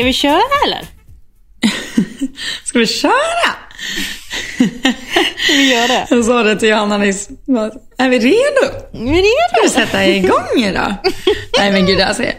[0.00, 0.86] Ska vi köra eller?
[2.64, 3.12] Ska vi köra?
[5.48, 6.06] Vi gör det.
[6.14, 7.28] Jag sa det till Johanna nyss.
[7.98, 8.74] Är vi redo?
[8.92, 9.68] Vi är Ska vi redo.
[9.72, 10.94] sätta igång idag?
[11.58, 12.22] Nej men gud alltså.
[12.22, 12.32] Ja,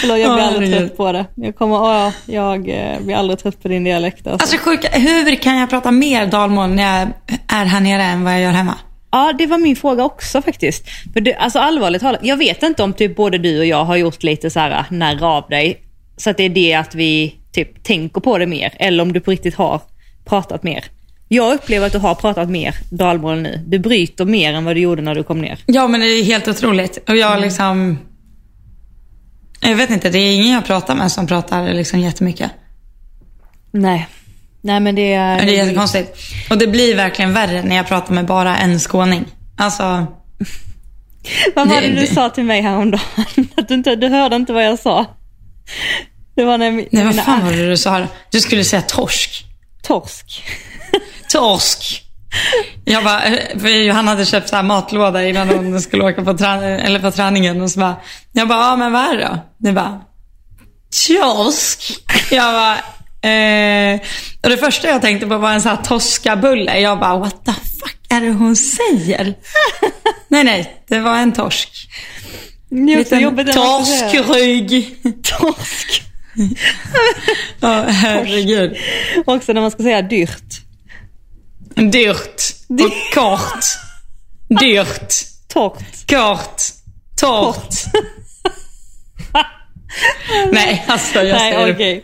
[0.00, 1.24] förlåt, jag blir aldrig trött på det.
[1.34, 4.26] Jag, kommer, ja, jag eh, blir aldrig trött på din dialekt.
[4.26, 4.56] Alltså.
[4.56, 7.08] Alltså sjuka, hur kan jag prata mer dalmål när jag
[7.48, 8.74] är här nere än vad jag gör hemma?
[9.12, 10.84] Ja, det var min fråga också faktiskt.
[11.12, 13.96] För det, alltså allvarligt talat, jag vet inte om typ både du och jag har
[13.96, 15.82] gjort lite så här när av dig.
[16.16, 18.74] Så att det är det att vi typ tänker på det mer.
[18.76, 19.80] Eller om du på riktigt har
[20.24, 20.84] pratat mer.
[21.28, 23.64] Jag upplever att du har pratat mer dalmål nu.
[23.66, 25.58] Du bryter mer än vad du gjorde när du kom ner.
[25.66, 27.08] Ja men det är helt otroligt.
[27.08, 27.98] Och jag liksom...
[29.62, 32.50] Jag vet inte, det är ingen jag pratar med som pratar liksom jättemycket.
[33.70, 34.08] Nej.
[34.62, 35.46] Nej men det är...
[35.46, 36.16] Det är jättekonstigt.
[36.50, 39.24] Och det blir verkligen värre när jag pratar med bara en skåning.
[39.56, 39.82] Alltså,
[41.56, 43.00] Vad var Det- det du sa till mig häromdagen?
[43.56, 45.06] Att du, inte, du hörde inte vad jag sa.
[46.36, 48.06] Det var när, nej vad fan var det du sa?
[48.30, 49.44] Du skulle säga torsk.
[49.82, 50.44] Torsk.
[51.32, 52.02] Torsk.
[52.84, 56.34] Jag bara, eh, för Johanna hade köpt så här matlåda innan hon skulle åka på,
[56.38, 57.60] trä, eller på träningen.
[57.62, 57.96] Och så bara,
[58.32, 59.38] jag bara, ja men vad är det då?
[59.58, 60.00] Det bara,
[61.06, 61.82] torsk.
[62.30, 62.76] Jag bara,
[63.22, 64.00] eh,
[64.42, 66.80] och det första jag tänkte på var en sån här toskabulle.
[66.80, 69.34] Jag bara, what the fuck är det hon säger?
[70.28, 71.88] nej nej, det var en torsk.
[72.70, 74.96] Liten torskrygg.
[75.22, 76.02] Torsk.
[77.60, 78.76] Ja, herregud.
[79.26, 80.60] Också när man ska säga dyrt.
[81.74, 82.42] Dyrt.
[82.68, 83.64] Och kort.
[84.60, 85.14] Dyrt.
[85.48, 86.10] Torrt.
[86.10, 86.62] Kort.
[87.20, 87.74] Torrt.
[90.52, 92.02] Nej, alltså jag Nej, säger okej.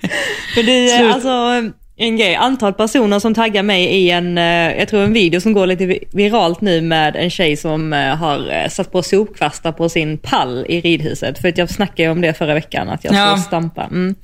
[0.56, 2.34] Men det är alltså en grej.
[2.34, 5.86] Antal personer som taggar mig i en, eh, jag tror en video som går lite
[5.86, 10.18] vi- viralt nu med en tjej som eh, har eh, satt på sopkvastar på sin
[10.18, 11.38] pall i ridhuset.
[11.38, 13.24] För att jag snackade om det förra veckan, att jag Ja.
[13.26, 13.84] står och stampar.
[13.86, 14.14] Mm.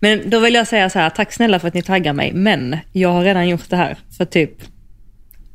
[0.00, 2.76] Men då vill jag säga så här, tack snälla för att ni taggar mig, men
[2.92, 4.52] jag har redan gjort det här för typ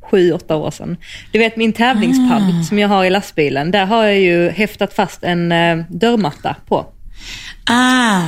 [0.02, 0.98] sju, åtta år sedan.
[1.32, 5.24] Du vet min tävlingspadd som jag har i lastbilen, där har jag ju häftat fast
[5.24, 5.50] en
[5.90, 6.86] dörrmatta på.
[7.66, 8.22] Ah,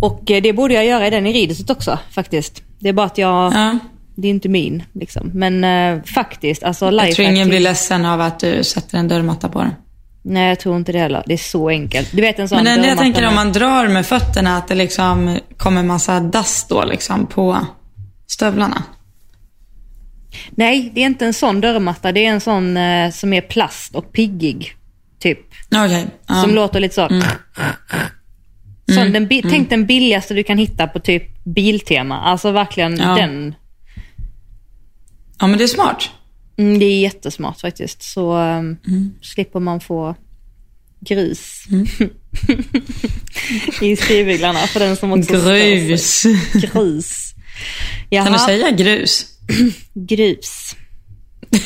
[0.00, 2.62] Och eh, det borde jag göra i den i ridhuset också faktiskt.
[2.78, 3.78] Det är bara att jag, ja.
[4.16, 5.30] det är inte min liksom.
[5.34, 9.48] Men eh, faktiskt, alltså Jag tror ingen blir ledsen av att du sätter en dörrmatta
[9.48, 9.72] på den.
[10.24, 11.22] Nej jag tror inte det heller.
[11.26, 12.10] Det är så enkelt.
[12.12, 14.68] Du vet en sån Men det enda jag tänker om man drar med fötterna att
[14.68, 17.66] det liksom kommer massa dass då liksom på
[18.26, 18.82] stövlarna.
[20.50, 22.12] Nej, det är inte en sån dörrmatta.
[22.12, 24.76] Det är en sån eh, som är plast och piggig.
[25.22, 25.38] Typ.
[25.68, 26.04] Ja.
[26.42, 27.08] Som låter lite så.
[28.94, 32.20] Sån, den, bi- Tänk den billigaste du kan hitta på typ Biltema.
[32.20, 33.14] Alltså verkligen Ja.
[33.14, 33.54] den.
[35.38, 36.10] ja, men det är smart.
[36.56, 38.02] Mm, det är jättesmart faktiskt.
[38.02, 38.78] Så um,
[39.22, 40.14] slipper man få
[41.00, 41.64] grus
[43.80, 45.32] i stigbygglarna för den som också.
[45.32, 46.22] Grus.
[46.52, 47.34] Grus.
[48.10, 49.26] Jaha, Kan du säga grus?
[49.94, 50.76] grus.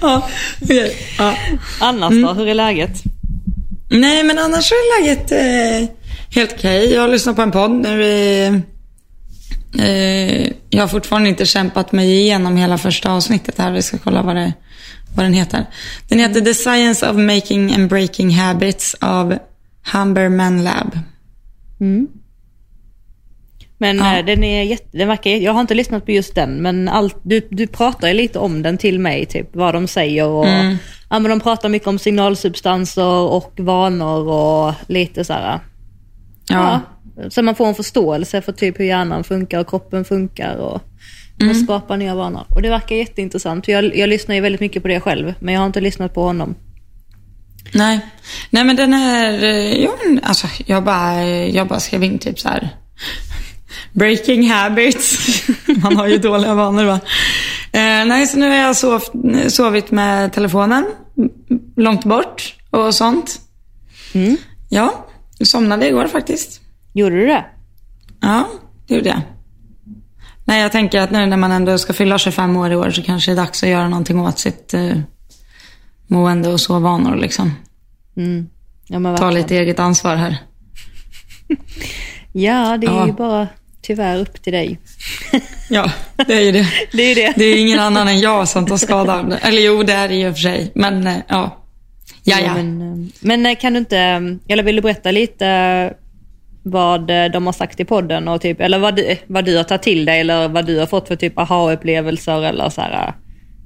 [0.00, 0.28] Ja,
[0.62, 0.96] okej.
[1.18, 1.34] ja.
[1.80, 3.02] Annars då, hur är läget?
[3.90, 5.88] Nej, men annars är läget eh,
[6.30, 6.92] helt okej.
[6.92, 8.46] Jag har lyssnat på en podd nu i...
[9.78, 13.72] Eh, jag har fortfarande inte kämpat mig igenom hela första avsnittet här.
[13.72, 14.52] Vi ska kolla vad, det,
[15.16, 15.66] vad den heter.
[16.08, 19.38] Den heter The Science of Making and Breaking Habits av
[19.92, 20.98] Humberman Lab.
[23.82, 24.18] Men Ja.
[24.18, 27.16] eh, den är jätte, den verkar, jag har inte lyssnat på just den, men allt,
[27.22, 30.26] du, du pratar lite om den till mig, typ vad de säger.
[30.26, 30.76] Och, Mm.
[31.10, 35.60] ja, men de pratar mycket om signalsubstanser och vanor och lite så här.
[36.48, 36.80] Ja.
[37.16, 40.80] Ja, så man får en förståelse för typ hur hjärnan funkar och kroppen funkar och,
[41.42, 41.54] Mm.
[41.54, 42.44] skapa nya vanor.
[42.48, 43.68] Och det verkar jätteintressant.
[43.68, 46.22] Jag, jag lyssnar ju väldigt mycket på det själv, men jag har inte lyssnat på
[46.22, 46.54] honom.
[47.74, 48.00] Nej.
[48.50, 49.32] Nej, men den är...
[49.82, 52.68] eh, men alltså, jag bara, jag bara skrev in typ så här.
[53.92, 55.18] Breaking habits.
[55.82, 57.00] Man har ju dåliga vanor va.
[57.72, 59.02] Eh, nej, så nu har jag sov,
[59.48, 60.86] sovit med telefonen
[61.76, 63.40] långt bort och sånt.
[64.14, 64.36] Mm.
[64.68, 65.06] Ja,
[65.38, 66.60] jag somnade igår faktiskt.
[66.92, 67.44] Gjorde du det?
[68.20, 68.48] Ja,
[68.88, 69.20] det gjorde jag.
[70.44, 73.02] Nej, jag tänker att nu när man ändå ska fylla 25 år i år så
[73.02, 74.98] kanske det är dags att göra någonting åt sitt eh,
[76.06, 77.52] mående och sovvanor liksom.
[78.16, 78.48] Mm.
[78.86, 80.36] Ja, Ta lite eget ansvar här.
[82.32, 83.06] Ja, det är Ja.
[83.06, 83.48] ju bara
[83.82, 84.78] tyvärr upp till dig.
[85.70, 85.92] Ja,
[86.26, 86.66] det är ju det.
[86.92, 87.32] Det är ju det.
[87.36, 89.38] Det är ingen annan än jag som tar skada.
[89.42, 90.72] Eller jo, det är det och för sig.
[90.74, 91.64] Men eh, ja.
[92.24, 92.54] Ja, ja.
[92.54, 93.98] Men, eh, men eh, kan du inte,
[94.48, 95.94] eller vill du berätta lite
[96.64, 99.82] vad de har sagt i podden och typ, eller vad du, vad du har tagit
[99.82, 103.14] till dig eller vad du har fått för typ aha-upplevelser eller så här.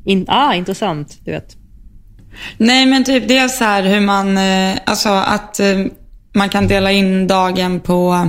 [0.04, 1.56] In, ah, intressant, du vet.
[2.56, 4.38] Nej, men typ det är så här hur man,
[4.84, 5.60] alltså att
[6.34, 8.28] man kan dela in dagen på,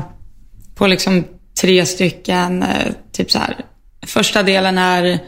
[0.76, 1.24] på liksom
[1.62, 3.66] tre stycken, eh, typ så här.
[4.06, 5.20] Första delen är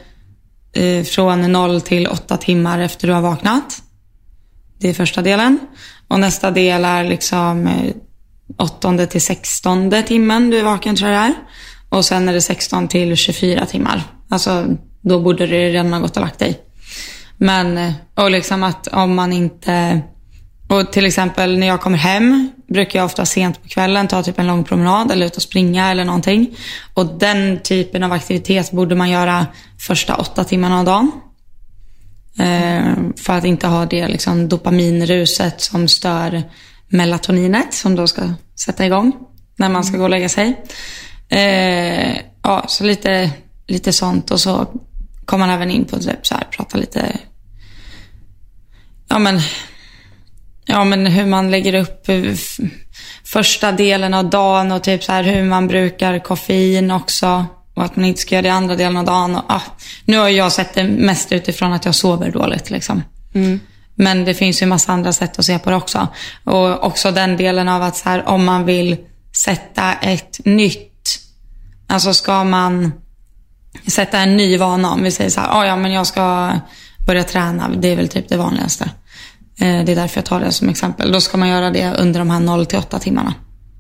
[0.74, 3.82] eh, från 0 till 8 timmar efter du har vaknat.
[4.80, 5.60] Det är första delen.
[6.08, 7.94] Och nästa del är liksom eh,
[8.58, 11.34] åttonde till sextonde timmen du är vaken tror jag det är.
[11.90, 14.04] Och sen är det 16 till 24 timmar.
[14.30, 14.66] Alltså
[15.02, 16.60] då borde du redan ha gått och lagt dig.
[17.38, 20.02] Men, och liksom att om man inte...
[20.70, 24.40] Och till exempel när jag kommer hem brukar jag ofta sent på kvällen ta typ
[24.40, 26.58] en lång promenad eller ut och springa eller någonting.
[26.94, 29.48] Och den typen av aktivitet borde man göra
[29.80, 31.12] första åtta timmarna av dagen.
[32.40, 36.44] Eh, för att inte ha det liksom dopaminruset som stör
[36.88, 38.22] melatoninet som då ska
[38.66, 39.14] sätta igång
[39.56, 40.66] när man ska gå och lägga sig.
[41.30, 43.32] Eh, ja, så lite,
[43.68, 44.68] lite sånt och så
[45.26, 47.20] kommer man även in på typ så här, prata lite
[49.10, 49.40] ja men,
[50.70, 52.34] ja men hur man lägger upp eh,
[53.26, 57.46] första delen av dagen och typ så här hur man brukar koffein också.
[57.74, 59.36] Och att man inte ska göra det andra delen av dagen.
[59.36, 59.62] Och, ah,
[60.06, 62.70] nu har jag sett det mest utifrån att jag sover dåligt.
[62.70, 63.04] Liksom.
[63.34, 63.60] Mm.
[63.96, 66.08] Men det finns ju en massa andra sätt att se på det också.
[66.44, 68.98] Och också den delen av att så här, om man vill
[69.44, 71.20] sätta ett nytt,
[71.88, 72.92] alltså ska man
[73.88, 74.92] sätta en ny vana.
[74.92, 76.52] Om vi säger så här, oh, ja men jag ska
[77.08, 77.70] börja träna.
[77.70, 78.90] Det är väl typ det vanligaste.
[79.60, 81.12] Eh, det är därför jag tar det som exempel.
[81.12, 83.34] Då ska man göra det under de här 0 till 8 timmarna.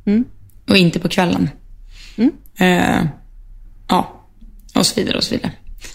[0.05, 0.25] Mm.
[0.69, 1.49] Och inte på kvällen.
[2.17, 2.31] Mm.
[2.59, 3.05] Eh,
[3.87, 4.25] ja,
[4.75, 5.51] och så vidare och så vidare.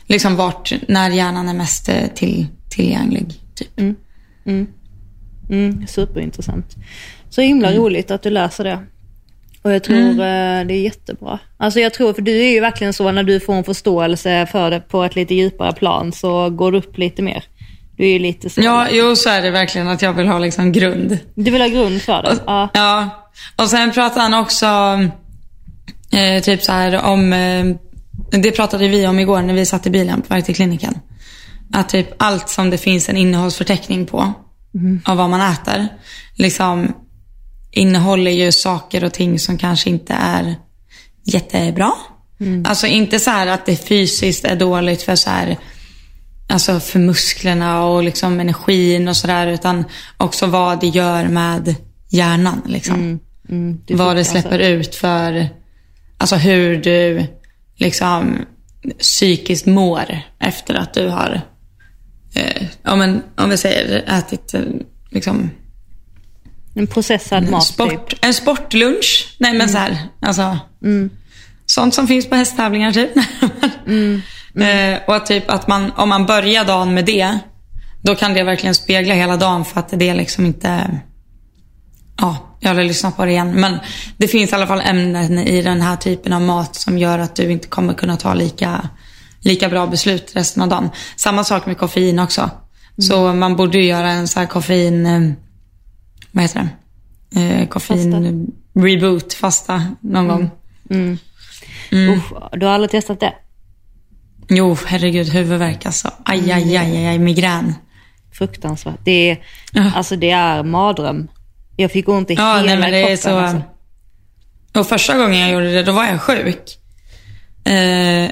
[0.06, 3.40] Liksom vart, när hjärnan är mest eh, till, tillgänglig.
[3.54, 3.80] Typ.
[3.80, 3.96] Mm.
[4.46, 4.66] Mm.
[5.50, 5.86] Mm.
[5.86, 6.74] Superintressant.
[7.30, 7.82] Så himla Mm.
[7.82, 8.78] roligt att du läser det.
[9.62, 10.16] Och jag tror Mm.
[10.68, 11.38] det är jättebra.
[11.56, 14.70] Alltså jag tror, för du är ju verkligen så när du får en förståelse för
[14.70, 17.44] det på ett lite djupare plan så går det upp lite mer.
[17.96, 18.60] Du är ju lite så.
[18.60, 21.18] Ja, jo så är det verkligen att jag vill ha liksom grund.
[21.34, 22.38] Du vill ha grund för det?
[22.46, 22.68] Ja.
[22.74, 23.10] Ja,
[23.56, 24.66] och sen pratar han också
[26.12, 27.64] eh, typ så här om, eh,
[28.30, 30.98] det pratade vi om igår när vi satt i bilen på väg till kliniken.
[31.72, 34.32] Att typ allt som det finns en innehållsförteckning på
[35.04, 35.88] av vad man äter,
[36.34, 36.92] liksom
[37.70, 40.54] innehåller ju saker och ting som kanske inte är
[41.24, 41.92] jättebra.
[42.64, 45.56] Alltså inte så här att det fysiskt är dåligt för så här
[46.48, 49.46] Alltså för musklerna och liksom energin och sådär.
[49.46, 49.84] Utan
[50.16, 51.74] också vad det gör med
[52.08, 52.62] hjärnan.
[52.66, 53.20] Liksom.
[53.48, 54.42] Mm, du vad det fruktansvärt.
[54.42, 55.48] släpper ut för,
[56.18, 57.26] alltså hur du
[57.76, 58.38] liksom
[58.98, 61.40] psykiskt mår efter att du har,
[62.34, 64.60] eh, ja, men, om vi säger ätit eh,
[65.10, 65.50] liksom,
[66.74, 67.74] En processad mat typ.
[67.74, 69.36] sport, en sportlunch.
[69.38, 70.58] Nej men så här, alltså.
[70.82, 71.10] Mm.
[71.66, 73.10] Sånt som finns på hästtävlingar typ.
[73.86, 74.22] Mm.
[74.60, 77.38] Eh, och typ att man, om man börjar dagen med det,
[78.02, 81.00] då kan det verkligen spegla hela dagen för att det är liksom inte...
[82.20, 83.52] Ja, jag har lyssnat på det igen.
[83.52, 83.78] Men
[84.16, 87.34] det finns i alla fall ämnen i den här typen av mat som gör att
[87.34, 88.88] du inte kommer kunna ta lika,
[89.40, 90.90] lika bra beslut resten av dagen.
[91.16, 92.50] Samma sak med koffein också.
[92.98, 95.06] Så man borde ju göra en så här koffein...
[95.06, 95.32] Eh,
[96.32, 96.68] vad heter
[97.30, 97.40] det?
[97.40, 100.50] Eh, koffein reboot, fasta, någon gång.
[100.90, 101.18] Mm.
[101.92, 103.32] Usch, du har aldrig testat det?
[104.48, 106.10] Jo, herregud, huvudvärk alltså.
[106.24, 107.74] Aj, aj, aj, aj, migrän.
[108.32, 108.98] Fruktansvärt.
[109.04, 109.38] Det är,
[109.72, 109.92] Ja.
[109.96, 111.28] alltså det är mardröm.
[111.76, 113.18] Jag fick ont i Ja, hela nej men det är kroppen.
[113.18, 113.38] så...
[113.38, 113.62] Alltså.
[114.80, 116.78] Och första gången jag gjorde det, då var jag sjuk.
[117.64, 118.30] Eh,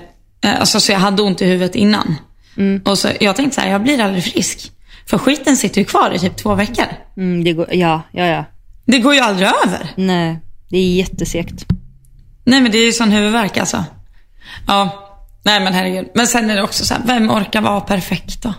[0.61, 2.15] alltså så jag hade ont i huvudet innan.
[2.85, 4.73] Och så, jag tänkte så här, jag blir aldrig frisk.
[5.07, 6.85] För skiten sitter ju kvar i typ två veckor.
[7.17, 8.45] Mm, det går, ja, ja, ja.
[8.87, 9.89] Det går ju aldrig över.
[9.97, 10.39] Nej,
[10.69, 11.65] det är jättesegt.
[12.45, 13.85] Nej men det är ju sån huvudvärk alltså.
[14.67, 15.02] Ja,
[15.45, 16.09] nej men herregud.
[16.15, 18.55] Men sen är det också så här, vem orkar vara perfekt då?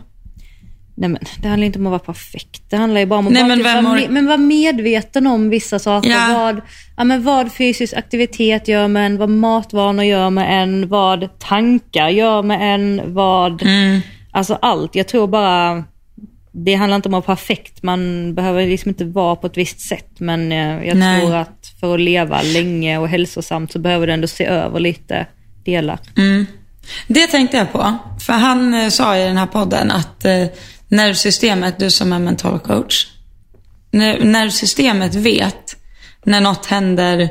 [0.96, 2.62] Nej men det handlar inte om att vara perfekt.
[2.70, 5.28] Det handlar ju bara om att Nej, men typ vara, or- me- men vara medveten
[5.28, 6.10] om vissa saker.
[6.10, 6.28] Ja.
[6.34, 6.62] Vad,
[6.98, 12.10] ja, men vad fysisk aktivitet gör med en, vad matvanor gör med en, vad tankar
[12.10, 13.62] gör med en, vad...
[13.62, 14.02] Mm.
[14.32, 14.96] Alltså allt.
[14.96, 15.84] Jag tror bara...
[16.52, 17.84] Det handlar inte om att vara perfekt.
[17.84, 20.10] Man behöver liksom inte vara på ett visst sätt.
[20.18, 21.22] Men eh, jag Nej.
[21.22, 25.26] tror att för att leva länge och hälsosamt så behöver du ändå se över lite
[25.66, 26.00] delar.
[26.18, 26.46] Mm.
[27.08, 27.98] Det tänkte jag på.
[28.26, 30.46] För han eh, sa i den här podden att eh,
[30.88, 33.08] nervsystemet, du som är mental coach.
[33.92, 35.76] När, nervsystemet vet
[36.24, 37.30] när något händer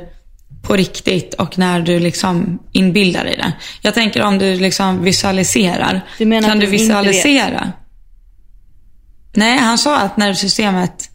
[0.62, 3.52] på riktigt och när du liksom inbillar dig det.
[3.82, 6.00] Jag tänker om du liksom visualiserar.
[6.18, 7.02] Du menar kan att du du inte vet?
[7.04, 7.72] visualisera?
[9.34, 11.10] Nej, han sa att nervsystemet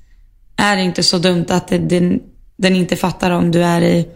[0.58, 2.20] är inte så dumt att det, den,
[2.58, 4.08] den inte fattar om du är i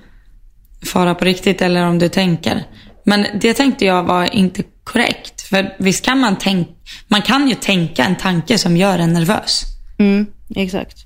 [0.86, 2.64] fara på riktigt eller om du tänker.
[3.04, 5.42] Men det tänkte jag var inte korrekt.
[5.42, 6.72] För visst kan man tänka,
[7.08, 9.64] man kan ju tänka en tanke som gör en nervös.
[10.00, 10.98] Mm, exakt.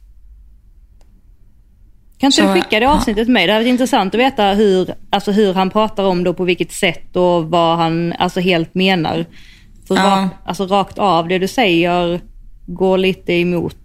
[2.18, 3.48] Kan inte du skicka det avsnittet med mig?
[3.48, 6.44] Det hade varit intressant att veta hur, alltså hur han pratar om det och på
[6.44, 9.26] vilket sätt och vad han alltså helt menar.
[9.88, 10.04] För Ja.
[10.04, 12.22] ra, alltså rakt av, det du säger
[12.66, 13.76] går lite emot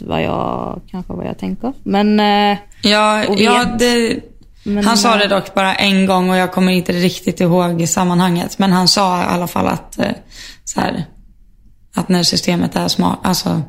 [0.00, 1.72] vad jag, kanske vad jag tänker.
[1.82, 4.20] Men eh, Ja, ja det,
[4.68, 8.58] Men, han sa det dock bara en gång och jag kommer inte riktigt ihåg sammanhanget.
[8.58, 10.12] Men han sa i alla fall att, eh,
[10.64, 11.04] så här,
[11.94, 13.62] att när systemet är smart, alltså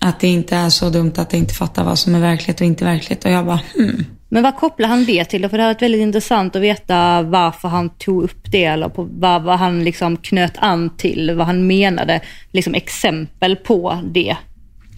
[0.00, 2.66] att det inte är så dumt att det inte fattar vad som är verkligt och
[2.66, 3.24] inte verkligt.
[3.24, 4.04] Och jag bara, hmm.
[4.28, 5.48] Men vad kopplar han det till?
[5.48, 9.08] För det har varit väldigt intressant att veta varför han tog upp det eller på
[9.12, 12.20] vad, vad han liksom knöt an till, vad han menade.
[12.50, 14.36] Liksom exempel på det.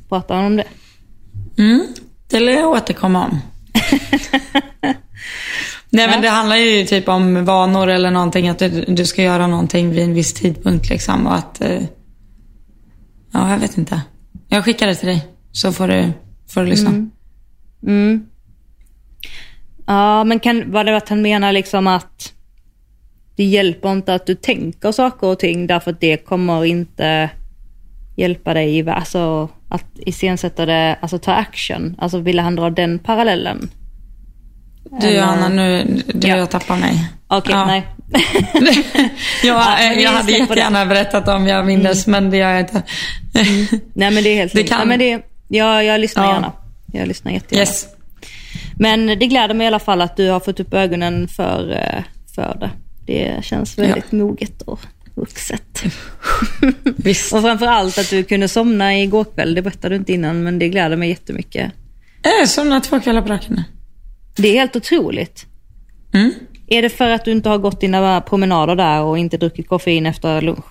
[0.09, 0.65] Pratar han om det?
[1.59, 1.87] Mm,
[2.31, 3.41] det lär jag återkomma om.
[5.91, 9.47] Nej men det handlar ju typ om vanor eller någonting, att du, du ska göra
[9.47, 11.61] någonting vid en viss tidpunkt liksom och att...
[11.61, 11.83] Eh,
[13.33, 14.01] ja, jag vet inte.
[14.49, 16.13] Jag skickar det till dig, så får du,
[16.49, 16.91] får du lyssna.
[16.91, 17.11] Mm.
[17.87, 18.27] mm.
[19.87, 22.33] Ja, men kan, var det att han menar liksom att
[23.37, 27.31] det hjälper inte att du tänker saker och ting därför att det kommer inte
[28.17, 31.97] hjälpa dig, i- alltså att iscensätta det, alltså ta action.
[31.99, 33.71] Alltså ville han dra den parallellen?
[35.01, 36.37] Du Eller- Johanna, nu, du Ja.
[36.37, 37.09] jag tappar mig.
[37.29, 37.67] Okej, Ja.
[37.67, 37.87] nej.
[39.45, 40.39] Ja, eh, jag hade släpper det.
[40.61, 42.83] jättegärna berättat om jag minns, men det gör jag inte.
[43.95, 46.33] nej men det är helt Det kan- Ja, men det, jag, jag lyssnar Ja.
[46.35, 46.53] gärna.
[46.93, 47.61] Jag lyssnar jättegärna.
[47.63, 47.87] yes.
[48.79, 52.03] Men det gläder mig i alla fall att du har fått upp ögonen för, eh,
[52.35, 52.71] för det.
[53.07, 54.81] Det känns väldigt moget och
[55.15, 55.83] vuxet.
[56.97, 57.33] Visst.
[57.33, 60.69] och framförallt att du kunde somna igår kväll, det berättade du inte innan, men det
[60.69, 61.73] gläder mig jättemycket.
[62.23, 63.65] Jag somnade två kvällar på raken nu.
[64.37, 65.47] Det är helt otroligt.
[66.15, 66.33] Mm.
[66.67, 70.07] Är det för att du inte har gått dina promenader där och inte druckit koffein
[70.07, 70.65] efter lunch?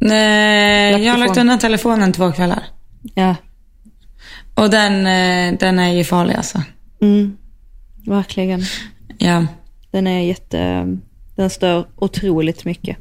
[0.00, 2.62] Nej, jag har lagt undan telefonen två kvällar.
[3.14, 3.36] Ja.
[4.54, 6.62] Och den, eh, den är ju farlig alltså.
[7.02, 7.36] Mm.
[8.06, 8.62] Verkligen.
[9.18, 9.46] Ja,
[9.90, 10.86] Den är jätte...
[11.36, 12.96] Den stör otroligt mycket.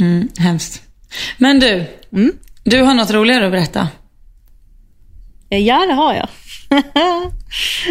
[0.00, 0.82] mm, hemskt.
[1.38, 2.32] Men du, Mm.
[2.64, 3.88] du har något roligare att berätta.
[5.48, 6.28] Ja, det har jag.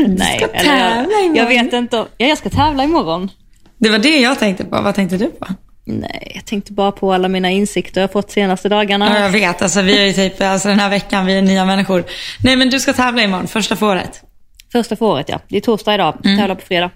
[0.07, 1.35] Nej, ska eller jag, tävla imorgon.
[1.35, 1.97] jag vet inte.
[1.99, 3.31] om- Ja, jag ska tävla imorgon.
[3.77, 4.81] Det var det jag tänkte på.
[4.81, 5.47] Vad tänkte du på?
[5.85, 9.09] Nej, jag tänkte bara på alla mina insikter jag fått senaste dagarna.
[9.13, 9.61] Ja, jag vet.
[9.61, 12.03] Alltså, vi är ju typ, alltså, den här veckan, vi är nya människor.
[12.43, 14.21] Nej, men du ska tävla imorgon, första för året.
[14.71, 15.39] Första för året ja.
[15.47, 16.37] Det är torsdag idag, Mm.
[16.37, 16.89] tävlar på fredag.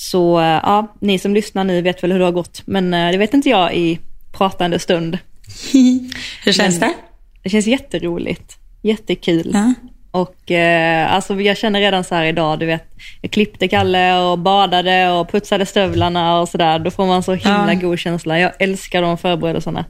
[0.00, 2.62] Så eh, ja, ni som lyssnar nu vet väl hur det har gått.
[2.64, 3.98] Men eh, det vet inte jag i
[4.32, 5.18] pratande stund.
[6.44, 6.92] Hur känns det?
[7.42, 8.56] Det känns jätteroligt.
[8.82, 9.50] Jättekul.
[9.54, 9.74] Ja.
[10.10, 12.84] Och eh, alltså jag känner redan så här idag, du vet,
[13.20, 16.78] jag klippte Kalle och badade och putsade stövlarna och sådär.
[16.78, 17.80] Då får man så himla Ja.
[17.80, 18.38] god känsla.
[18.38, 19.84] Jag älskar de förberedelserna.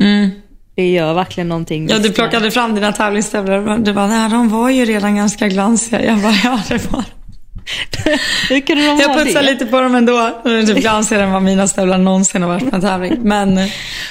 [0.00, 0.30] Mm.
[0.74, 1.88] Det gör verkligen någonting.
[1.90, 3.78] Ja, du plockade fram dina tävlingsstövlar.
[3.78, 6.04] Du bara, nej, de var ju redan ganska glansiga.
[6.04, 7.04] Jag bara, ja det var
[8.48, 9.50] Hur kunde de Jag putsar det?
[9.50, 10.42] lite på dem ändå.
[10.66, 13.18] Typ glansigare än vad mina stövlar någonsin har varit på en tävling.
[13.22, 13.66] Men eh,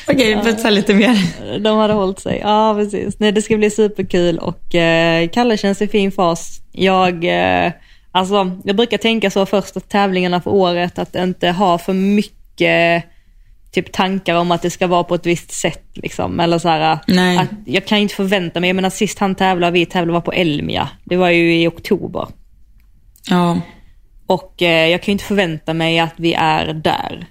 [0.08, 1.18] okej, vi putsar lite mer.
[1.60, 2.40] De hade hållit sig.
[2.44, 3.20] Ja, precis.
[3.20, 6.62] Nej, det ska bli superkul och eh, Kalle känns i fin fas.
[6.72, 7.72] Jag, eh,
[8.12, 13.04] alltså, jag brukar tänka så första tävlingarna för året att inte ha för mycket
[13.72, 15.88] typ tankar om att det ska vara på ett visst sätt.
[15.94, 16.40] Liksom.
[16.40, 17.00] Eller så här.
[17.42, 20.32] Att jag kan inte förvänta mig, jag menar sist han tävlade, vi tävlade var på
[20.32, 20.90] Elmia.
[21.04, 22.28] Det var ju i oktober.
[23.30, 23.62] Ja.
[24.28, 27.26] Och eh, jag kan ju inte förvänta mig att vi är där.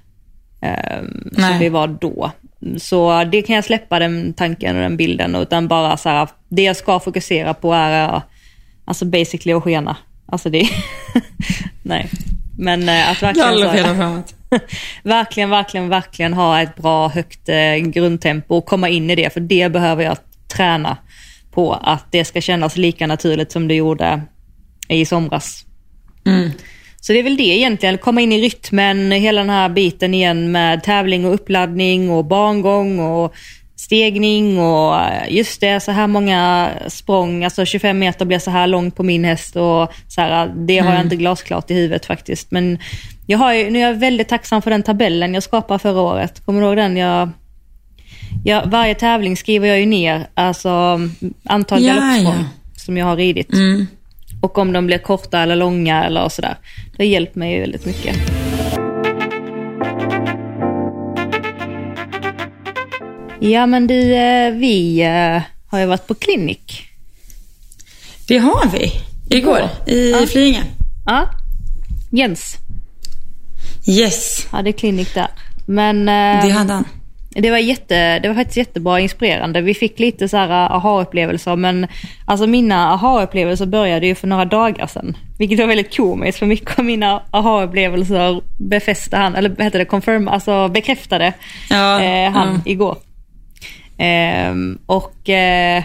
[0.62, 2.30] Um, som vi var då.
[2.78, 5.34] Så det kan jag släppa den tanken och den bilden.
[5.34, 8.22] Utan bara så här, det jag ska fokusera på är eh,
[8.84, 9.96] alltså basically att skena.
[10.26, 10.68] Alltså det,
[11.82, 12.10] nej.
[12.58, 14.22] Men eh, att verkligen, så
[15.02, 19.32] verkligen, verkligen, verkligen ha ett bra högt eh, grundtempo och komma in i det.
[19.32, 20.16] För det behöver jag
[20.56, 20.96] träna
[21.50, 21.72] på.
[21.72, 24.22] Att det ska kännas lika naturligt som det gjorde
[24.88, 25.64] i somras.
[26.26, 26.50] Mm.
[27.00, 30.52] Så det är väl det egentligen, komma in i rytmen, hela den här biten igen
[30.52, 33.34] med tävling och uppladdning och bangång och
[33.76, 38.66] stegning och eh, just det, så här många språng, alltså 25 meter blir så här
[38.66, 42.50] långt på min häst och så här, det har jag inte glasklart i huvudet faktiskt.
[42.50, 42.78] Men
[43.26, 46.44] jag har ju, nu är jag väldigt tacksam för den tabellen jag skapade förra året.
[46.44, 46.96] Kommer du ihåg den?
[46.96, 47.30] Jag,
[48.44, 51.00] jag, varje tävling skriver jag ju ner, alltså
[51.44, 52.44] antal Ja, galoppsprång ja.
[52.76, 53.52] som jag har ridit.
[53.52, 53.86] Mm.
[54.42, 56.56] Och om de blir korta eller långa eller sådär.
[56.96, 58.16] Det har hjälpt mig väldigt mycket.
[63.40, 66.82] Ja men du, eh, vi eh, har ju varit på klinik.
[68.28, 68.92] Det har vi.
[69.36, 70.26] Igår, i Ja.
[70.26, 70.62] Flyinge.
[71.06, 71.28] Ja,
[72.10, 72.56] Jens
[73.88, 74.46] Yes.
[74.50, 75.28] hade klinik där.
[75.66, 76.84] Men eh, Det hade han.
[77.34, 79.60] Det var, jätte, det var faktiskt jättebra och inspirerande.
[79.60, 81.86] Vi fick lite så här aha-upplevelser men
[82.24, 85.16] alltså mina aha-upplevelser började ju för några dagar sedan.
[85.38, 89.84] Vilket var väldigt komiskt för mycket av mina aha-upplevelser befäste han, eller vad heter det,
[89.84, 91.32] confirm, alltså bekräftade
[91.70, 92.60] Ja, eh, han mm.
[92.64, 92.96] igår.
[93.98, 95.82] Ehm, och eh,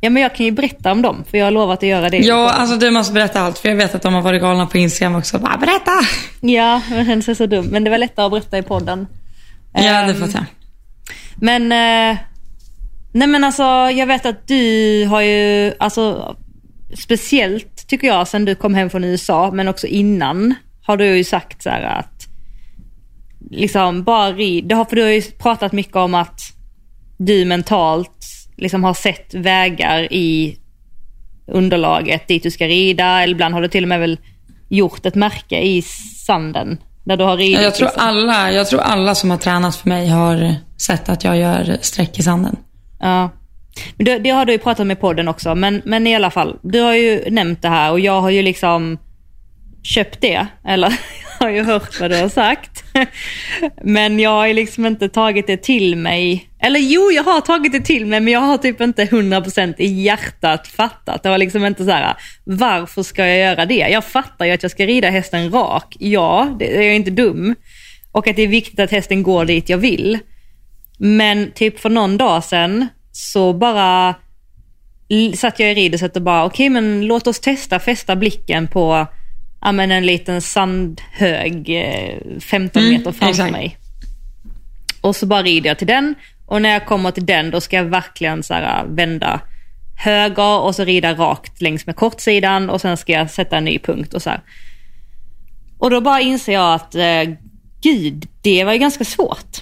[0.00, 2.18] ja men jag kan ju berätta om dem för jag har lovat att göra det.
[2.18, 4.78] Ja, alltså du måste berätta allt för jag vet att de har varit galna på
[4.78, 5.38] Instagram också.
[5.38, 5.92] Bara berätta!
[6.40, 7.66] Ja, jag känner sig så dum.
[7.66, 9.06] Men det var lättare att berätta i podden.
[9.72, 10.44] Ja, det Ehm, fattar jag.
[11.40, 12.18] Men, eh,
[13.12, 16.36] nej men alltså jag vet att du har ju, alltså
[16.94, 21.24] speciellt tycker jag sen du kom hem från USA, men också innan har du ju
[21.24, 22.26] sagt så här att
[23.50, 26.40] liksom bara rid, det har, för du har ju pratat mycket om att
[27.18, 28.26] du mentalt
[28.56, 30.58] liksom har sett vägar i
[31.46, 34.18] underlaget dit du ska rida, eller ibland har du till och med väl
[34.68, 35.82] gjort ett märke i
[36.26, 36.78] sanden
[37.08, 37.62] där du har ridit.
[37.62, 38.02] Jag tror, liksom.
[38.02, 42.18] alla, jag tror alla som har tränat för mig har sett att jag gör streck
[42.18, 42.56] i sanden.
[43.00, 43.30] Ja.
[43.96, 46.56] Det, det har du ju pratat med podden också, men, men i alla fall.
[46.62, 48.98] Du har ju nämnt det här och jag har ju liksom
[49.82, 50.46] köpt det.
[50.64, 50.88] Eller
[51.38, 52.84] har ju hört vad du har sagt.
[53.84, 56.48] Men jag har ju liksom inte tagit det till mig.
[56.62, 60.02] Eller jo, jag har tagit det till mig, men jag har typ inte 100% i
[60.02, 61.22] hjärtat fattat.
[61.22, 63.88] Det var liksom inte så här, varför ska jag göra det?
[63.88, 65.96] Jag fattar ju att jag ska rida hästen rak.
[65.98, 67.54] Ja, det är jag inte dum.
[68.12, 70.18] Och att det är viktigt att hästen går dit jag vill.
[70.98, 74.14] Men typ för någon dag sedan så bara
[75.34, 79.06] satt jag i rideset och bara, okej men låt oss testa fästa blicken på
[79.60, 83.52] ja, men en liten sandhög eh, 15 Mm, meter framför exakt.
[83.52, 83.76] mig.
[85.00, 86.14] Och så bara rider jag till den
[86.46, 89.40] och när jag kommer till den då ska jag verkligen så här, vända
[89.98, 93.78] höger och så rida rakt längs med kortsidan och sen ska jag sätta en ny
[93.78, 94.40] punkt och så här.
[95.78, 97.22] Och då bara inser jag att eh,
[97.82, 99.56] gud, det var ju ganska svårt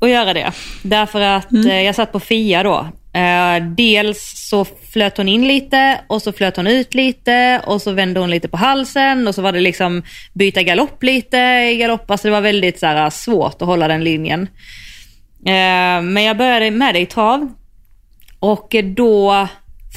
[0.00, 0.52] att göra det.
[0.82, 2.88] Därför att eh, jag satt på Fia då.
[3.12, 7.92] Eh, dels så flöt hon in lite och så flöt hon ut lite och så
[7.92, 11.36] vände hon lite på halsen och så var det liksom byta galopp lite
[11.72, 12.10] i galopp.
[12.10, 14.42] Alltså det var väldigt så här, eh, svårt att hålla den linjen.
[15.46, 17.52] Eh, men jag började med det i trav
[18.40, 19.48] och eh, då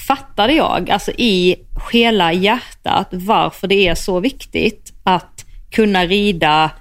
[0.08, 1.56] fattade jag, alltså i
[1.91, 6.71] hela hjärtat, varför det är så viktigt att kunna rida,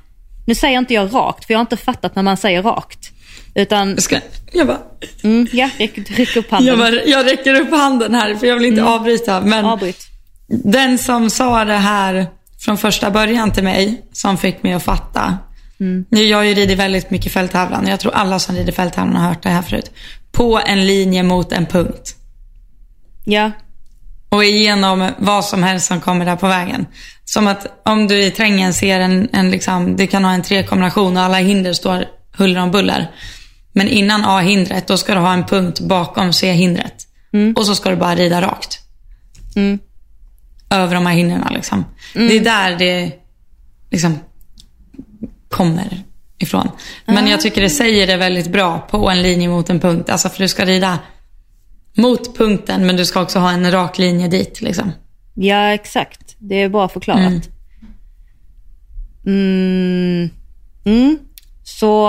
[0.47, 3.12] nu säger inte jag rakt, för jag har inte fattat när man säger rakt.
[3.55, 4.19] Utan, Jag, ska,
[4.53, 4.81] jag, bara,
[5.23, 6.69] mm, ja, räck, upp handen.
[6.69, 9.41] jag, bara, jag räcker upp handen här för jag vill inte avbryta.
[9.41, 10.07] Men Avbryt.
[10.49, 12.27] den som sa det här
[12.61, 15.39] från första början till mig, som fick mig att fatta.
[16.09, 17.87] Jag har ju ridit väldigt mycket fälttävlan.
[17.87, 19.91] Jag tror alla som rider fälttävlan har hört det här förut.
[20.33, 22.15] På en linje mot en punkt.
[23.25, 23.51] Ja,
[24.29, 26.87] Och igenom vad som helst som kommer där på vägen.
[27.25, 31.17] Som att om du i trängen ser en, en liksom, du kan ha en trekombination
[31.17, 32.05] och alla hinder står
[32.37, 33.11] huller om buller.
[33.73, 37.07] Men innan A-hindret, då ska du ha en punkt bakom C-hindret.
[37.57, 38.79] Och så ska du bara rida rakt.
[39.57, 39.79] Mm.
[40.71, 41.85] Över de här hindren liksom.
[42.15, 43.13] Det är där det
[43.91, 44.19] liksom
[45.49, 46.03] kommer
[46.39, 46.69] ifrån.
[47.07, 50.11] Men jag tycker det säger det väldigt bra på en linje mot en punkt.
[50.11, 50.99] Alltså för du ska rida
[51.95, 54.61] mot punkten men du ska också ha en rak linje dit.
[54.61, 54.93] Liksom.
[55.35, 56.37] ja exakt.
[56.39, 57.49] Det är bra förklarat.
[59.27, 60.31] Mm.
[60.85, 61.19] Mm.
[61.65, 62.09] Så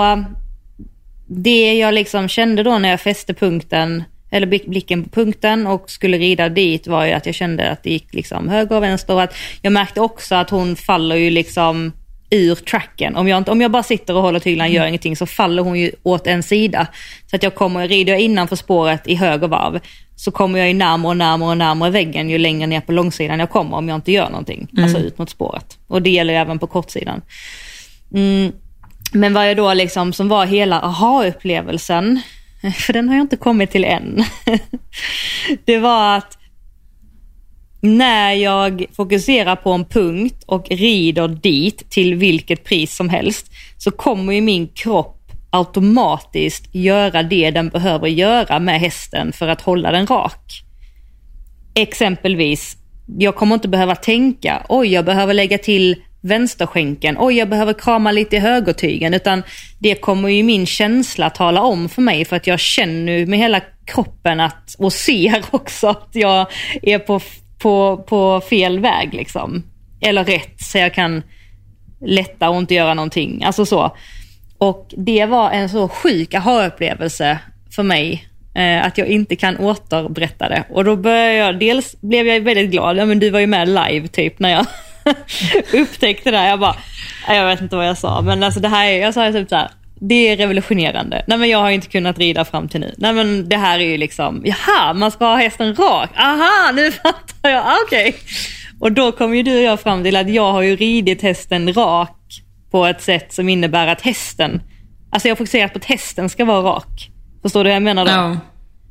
[1.26, 5.90] det jag liksom kände då när jag fäste punkten, eller blick- blicken på punkten och
[5.90, 9.14] skulle rida dit var ju att jag kände att det gick liksom höger och vänster
[9.14, 11.92] och att jag märkte också att hon faller ju liksom
[12.30, 13.16] ur tracken.
[13.16, 15.62] Om jag, inte, om jag bara sitter och håller tyglarna och gör ingenting så faller
[15.62, 16.86] hon ju åt en sida.
[17.30, 19.80] Så att jag kommer, rider jag innanför spåret i höger varv
[20.16, 23.38] så kommer jag ju närmare och närmare och närmare väggen ju längre ner på långsidan
[23.40, 24.68] jag kommer om jag inte gör någonting.
[24.82, 25.78] Alltså ut mot spåret.
[25.86, 27.22] Och det gäller ju även på kortsidan.
[28.14, 28.52] Mm.
[29.14, 32.20] Men vad jag då liksom, som var hela aha-upplevelsen,
[32.76, 34.24] för den har jag inte kommit till än.
[35.64, 36.38] det var att
[37.80, 43.46] när jag fokuserar på en punkt och rider dit till vilket pris som helst
[43.78, 49.60] så kommer ju min kropp automatiskt göra det den behöver göra med hästen för att
[49.60, 50.62] hålla den rak.
[51.74, 52.76] Exempelvis,
[53.18, 58.12] jag kommer inte behöva tänka, oj jag behöver lägga till vänsterskänken, oj jag behöver krama
[58.12, 59.42] lite i högertygen, utan
[59.78, 63.38] det kommer ju min känsla tala om för mig för att jag känner ju med
[63.38, 66.46] hela kroppen att, och ser också att jag
[66.82, 67.20] är på,
[67.58, 69.62] på, på fel väg liksom.
[70.00, 71.22] Eller rätt, så jag kan
[72.00, 73.44] lätta och inte göra någonting.
[73.44, 73.96] Alltså så.
[74.58, 77.38] Och det var en så sjuk aha-upplevelse
[77.70, 78.28] för mig.
[78.54, 80.64] Eh, att jag inte kan återberätta det.
[80.70, 83.68] Och då började jag, dels blev jag väldigt glad, ja men du var ju med
[83.68, 84.66] live typ när jag
[85.72, 86.48] upptäckte det här.
[86.48, 86.76] Jag bara,
[87.28, 89.56] Jag vet inte vad jag sa, men alltså det här är, jag sa typ så
[89.56, 91.24] här, det är revolutionerande.
[91.26, 92.94] Nej men jag har inte kunnat rida fram till nu.
[92.98, 96.10] Nej men det här är ju liksom, jaha, man ska ha hästen rak.
[96.16, 98.14] Aha, nu fattar jag, Ah, okej.
[98.80, 101.72] Och då kom ju du och jag fram till att jag har ju ridit hästen
[101.72, 104.62] rak på ett sätt som innebär att hästen,
[105.10, 107.10] alltså jag har fokuserat på att hästen ska vara rak.
[107.42, 108.10] Förstår du vad jag menar då?
[108.10, 108.36] Ja.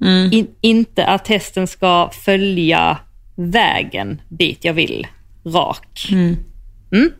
[0.01, 0.33] Mm.
[0.33, 2.97] In, inte att hästen ska följa
[3.35, 5.07] vägen dit jag vill,
[5.45, 6.07] rak.
[6.11, 6.37] Mm.
[6.91, 7.11] Mm.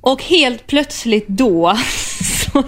[0.00, 1.76] Och helt plötsligt då,
[2.52, 2.64] så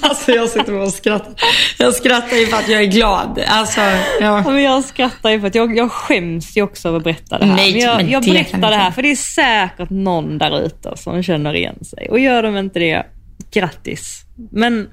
[0.00, 1.34] Alltså jag sitter och skrattar.
[1.78, 3.40] Jag skrattar ju för att jag är glad.
[3.46, 4.50] Alltså, Ja, ja.
[4.50, 7.46] men jag skrattar ju för att jag, jag skäms ju också över att berätta det
[7.46, 7.56] här.
[7.56, 10.60] Nej, men jag, men jag det berättar det här för det är säkert någon där
[10.60, 12.08] ute som känner igen sig.
[12.10, 13.06] Och gör de inte det,
[13.52, 14.24] grattis.
[14.50, 14.88] Men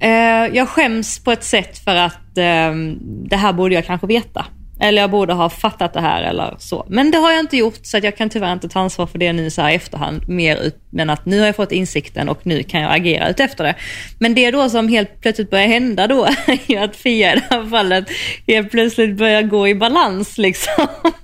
[0.00, 0.10] eh,
[0.56, 2.74] jag skäms på ett sätt för att eh,
[3.28, 4.46] det här borde jag kanske veta.
[4.80, 6.86] Eller jag borde ha fattat det här eller så.
[6.88, 9.18] Men det har jag inte gjort så att jag kan tyvärr inte ta ansvar för
[9.18, 10.28] det nu så här i efterhand.
[10.28, 13.40] Mer ut, men att nu har jag fått insikten och nu kan jag agera ut
[13.40, 13.74] efter det.
[14.18, 17.46] Men det då som helt plötsligt börjar hända då är ju att Fia i det
[17.50, 18.04] här fallet
[18.46, 20.86] helt plötsligt börjar gå i balans liksom.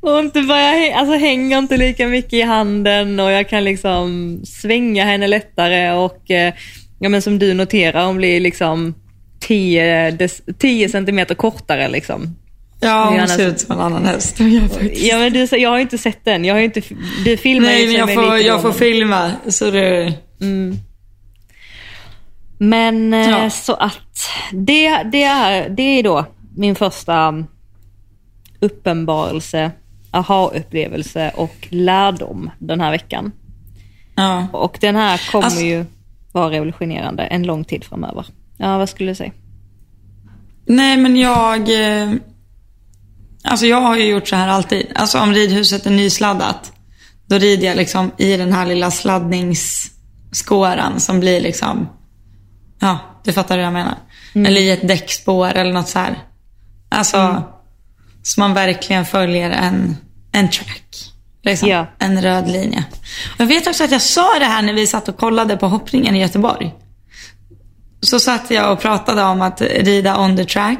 [0.00, 5.04] Och inte börjar, alltså hänger inte lika mycket i handen och jag kan liksom svänga
[5.04, 6.54] henne lättare och eh,
[6.98, 8.94] ja, men som du noterar, hon blir liksom
[9.40, 12.36] 10, des, 10 centimeter kortare liksom.
[12.80, 14.36] ja, hon ser ut som en annan häst.
[14.40, 15.02] Jag, faktiskt.
[15.02, 16.82] Ja men du, jag har inte sett den, jag har inte,
[17.24, 19.32] du filmar Nej, ju men sig jag får, jag får filma.
[19.48, 20.12] Så det...
[22.58, 23.50] Men eh, Ja.
[23.50, 26.24] så att det, det, är, det är då
[26.56, 27.44] min första
[28.60, 29.70] uppenbarelse,
[30.10, 33.32] aha-upplevelse och lärdom den här veckan.
[34.14, 34.46] Ja.
[34.52, 35.84] Och den här kommer Alltså- ju
[36.32, 38.26] vara revolutionerande en lång tid framöver.
[38.56, 39.32] Ja, vad skulle du säga?
[40.66, 41.58] Nej, men jag...
[42.02, 42.10] eh,
[43.42, 44.86] Alltså jag har ju gjort så här alltid.
[44.94, 46.72] Alltså om ridhuset är nysladdat,
[47.26, 51.88] då rider jag liksom i den här lilla sladdningsskåran som blir liksom...
[52.80, 53.94] Ja, du fattar hur jag menar.
[54.34, 56.18] Eller i ett däckspår eller något så här.
[56.88, 57.42] Alltså,
[58.22, 59.96] så man verkligen följer en,
[60.32, 60.96] en track.
[61.50, 61.68] Liksom.
[61.68, 61.86] Ja.
[61.98, 62.84] En röd linje.
[63.34, 65.66] Och jag vet också att jag sa det här när vi satt och kollade på
[65.68, 66.74] hoppningen i Göteborg.
[68.00, 70.78] Så satt jag och pratade om att rida on the track.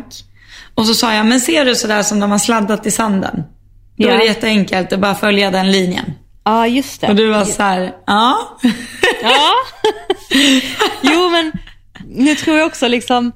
[0.74, 3.42] Och så sa jag, men ser du sådär som de har sladdat i sanden?
[3.96, 4.12] Då Ja.
[4.12, 6.12] är det jätteenkelt att bara följa den linjen.
[6.44, 7.09] Ja, just det.
[7.09, 8.37] Och du var så här, ja.
[9.22, 9.50] Ja.
[11.02, 11.52] jo, men
[12.09, 13.33] nu tror jag också liksom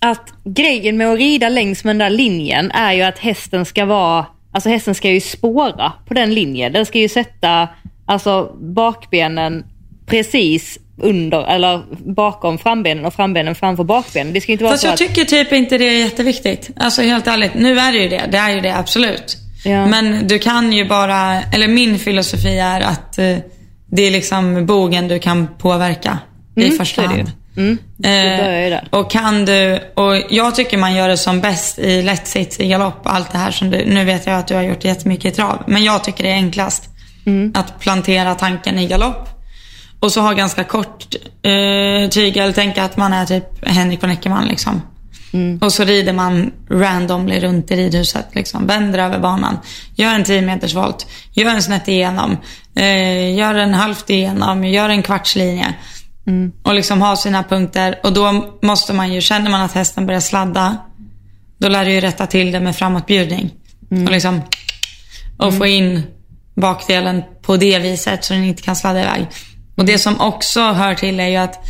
[0.00, 3.84] att grejen med att rida längs med den där linjen är ju att hästen ska
[3.84, 6.72] vara, alltså hästen ska ju spåra på den linjen.
[6.72, 7.68] Den ska ju sätta
[8.06, 9.64] alltså bakbenen
[10.06, 11.82] precis under, eller
[12.14, 14.32] bakom frambenen och frambenen framför bakbenen.
[14.32, 14.98] Det ska inte vara Fast så jag att...
[14.98, 16.70] tycker typ inte det är jätteviktigt.
[16.76, 18.22] Alltså helt ärligt, nu är det ju det.
[18.30, 19.36] Det är ju det absolut.
[19.64, 19.86] Ja.
[19.86, 23.36] Men du kan ju bara, eller min filosofi är att eh,
[23.86, 26.18] det är liksom bogen du kan påverka
[26.56, 27.16] i Mm, första det ju.
[27.16, 27.30] hand.
[27.56, 28.88] Mm, där.
[28.90, 32.68] och kan du, och jag tycker man gör det som bäst i lätt sits, i
[32.68, 35.36] galopp, allt det här som du, nu vet jag att du har gjort jättemycket i
[35.36, 35.62] trav.
[35.66, 36.90] Men jag tycker det är enklast
[37.26, 37.52] Mm.
[37.54, 39.28] att plantera tanken i galopp.
[40.00, 44.46] Och så ha ganska kort eh, tygel, tänka att man är typ Henrik von Eckermann
[44.46, 44.82] liksom.
[45.32, 45.58] Mm.
[45.62, 48.26] Och så rider man randomly runt i ridhuset.
[48.32, 48.66] Liksom.
[48.66, 49.58] Vänder över banan.
[49.94, 51.06] Gör en 10 meters volt.
[51.32, 52.36] Gör en snett igenom.
[52.76, 54.64] Eh, gör en halvt igenom.
[54.64, 55.74] Gör en kvartslinje.
[56.26, 56.52] Mm.
[56.62, 58.00] Och liksom ha sina punkter.
[58.02, 60.76] Och då måste man ju, känner man att hästen börjar sladda.
[61.58, 63.50] Då lär du ju rätta till det med framåtbjudning.
[63.90, 64.40] Och liksom
[65.36, 66.02] och få in
[66.54, 69.26] bakdelen på det viset så den inte kan sladda iväg.
[69.76, 71.66] Och det som också hör till är ju att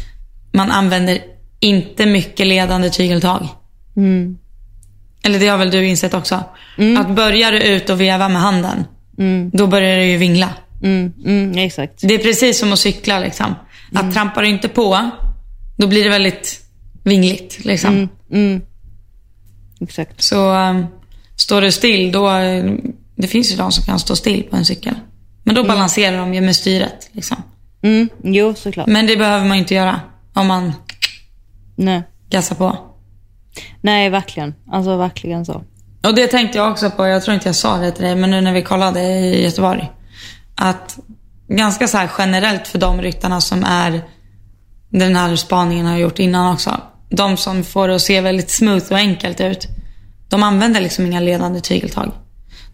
[0.52, 1.18] man använder
[1.60, 3.48] inte mycket ledande tygeltag.
[3.96, 4.38] Mm.
[5.22, 6.34] Eller det har väl du insett också?
[6.98, 8.84] Att börjar du ut och veva med handen,
[9.52, 10.48] då börjar det ju vingla.
[10.82, 12.00] Mm, mm, exakt.
[12.00, 13.54] Det är precis som att cykla liksom.
[13.92, 15.10] Att trampar du inte på,
[15.76, 16.60] då blir det väldigt
[17.02, 17.64] vingligt.
[17.64, 18.08] Liksom.
[18.32, 18.60] Mm,
[19.80, 20.22] exakt.
[20.22, 20.86] Så um,
[21.36, 22.30] står du still, då...
[23.16, 24.94] Det finns ju de som kan stå still på en cykel.
[25.42, 27.10] Men då balanserar de ju med styret.
[27.12, 27.36] Liksom.
[27.82, 28.86] Mm, jo, såklart.
[28.86, 30.00] Men det behöver man inte göra
[30.34, 30.72] om man
[31.76, 32.02] Nej.
[32.30, 32.78] gassar på.
[33.80, 34.54] Nej, verkligen.
[34.70, 35.62] Alltså verkligen så.
[36.02, 38.30] Och det tänkte jag också på, jag tror inte jag sa det till dig, men
[38.30, 39.90] nu när vi kollade i Göteborg.
[40.54, 40.98] Att
[41.48, 44.04] ganska så generellt för de ryttarna som är,
[44.90, 46.80] den här spaningen har gjort innan också.
[47.10, 49.68] De som får det att se väldigt smooth och enkelt ut.
[50.28, 52.12] De använder liksom inga ledande tygeltag.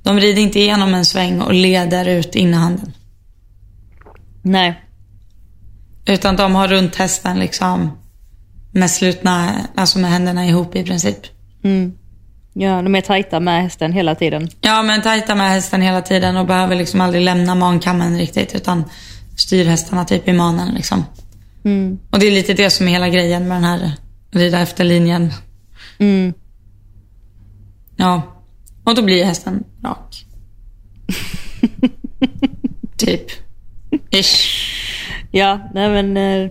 [0.02, 2.92] De rider inte igenom en sväng och leder ut innehanden.
[4.42, 4.84] Nej.
[6.06, 7.98] Utan de har runt hästen liksom
[8.72, 11.18] med slutna, alltså med händerna ihop i princip.
[12.52, 14.48] Ja, de är tajta med hästen hela tiden.
[14.60, 18.84] Ja, men tajta med hästen hela tiden och behöver liksom aldrig lämna mankammen riktigt utan
[19.36, 21.04] styr hästarna typ i manen liksom.
[22.10, 23.92] Och det är lite det som är hela grejen med den här
[24.30, 25.32] rida efter linjen.
[25.98, 26.32] Mm.
[27.96, 28.22] Ja,
[28.84, 30.26] och då blir hästen rak.
[32.96, 33.22] typ.
[34.10, 34.46] Ish.
[35.30, 36.50] Ja, nej men, eh,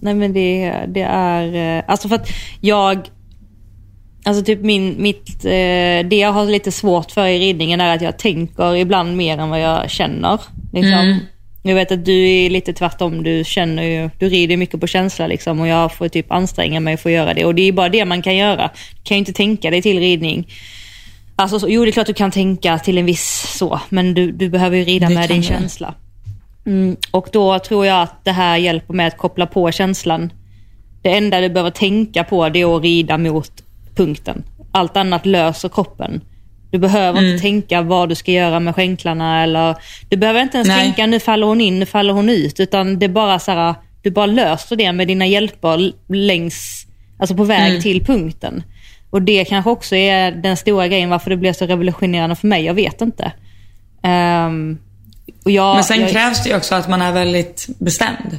[0.00, 1.76] nej men det, det är...
[1.78, 2.28] eh, Alltså för att
[2.60, 3.08] jag...
[4.24, 8.02] Alltså typ min, mitt, eh, det jag har lite svårt för i ridningen är att
[8.02, 10.40] jag tänker ibland mer än vad jag känner.
[10.72, 11.20] Liksom.
[11.62, 13.22] Jag vet att du är lite tvärtom.
[13.22, 16.96] Du känner ju, du rider mycket på känsla liksom och jag får typ anstränga mig
[16.96, 17.44] för att göra det.
[17.44, 18.70] Och det är bara det man kan göra.
[18.96, 20.48] Du kan ju inte tänka dig till ridning.
[21.36, 24.32] Alltså, så, jo det är klart du kan tänka till en viss så, men du,
[24.32, 25.46] du behöver ju rida Det med din du.
[25.46, 25.94] känsla.
[26.66, 30.32] Mm, och då tror jag att det här hjälper med att koppla på känslan.
[31.02, 33.52] Det enda du behöver tänka på det är att rida mot
[33.98, 34.42] punkten.
[34.72, 36.20] Allt annat löser kroppen.
[36.70, 37.30] Du behöver Mm.
[37.32, 39.76] inte tänka vad du ska göra med skänklarna eller
[40.08, 40.80] du behöver inte ens Nej.
[40.82, 42.60] tänka nu faller hon in, nu faller hon ut.
[42.60, 46.86] Utan det är bara så här, du bara löser det med dina hjälper längs,
[47.18, 47.82] alltså på väg Mm.
[47.82, 48.62] till punkten.
[49.10, 52.64] Och det kanske också är den stora grejen varför det blev så revolutionerande för mig.
[52.64, 53.32] Jag vet inte.
[55.44, 58.38] Och jag, Men sen jag, krävs det ju också att man är väldigt bestämd.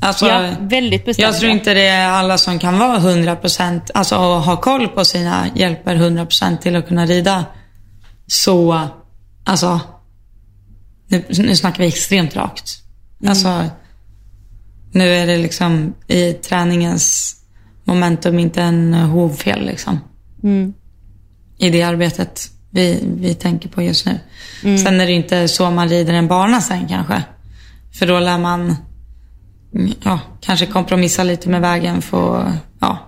[0.00, 1.28] Alltså, Ja, väldigt bestämd.
[1.28, 5.46] Jag tror inte det är alla som kan vara 100%, alltså ha koll på sina
[5.54, 7.44] hjälper 100% till att kunna rida.
[8.26, 8.88] Så,
[9.44, 9.80] alltså,
[11.08, 12.78] nu, nu snackar vi extremt rakt.
[13.26, 13.64] Alltså,
[14.92, 17.36] nu är det liksom i träningens
[17.84, 20.00] momentum inte en hovfel liksom.
[21.58, 24.18] I det arbetet vi, vi tänker på just nu.
[24.78, 27.22] Sen är det inte så man rider en bana sen kanske.
[27.98, 28.76] För då lär man
[30.02, 32.98] ja, kanske kompromissa lite med vägen för, ja,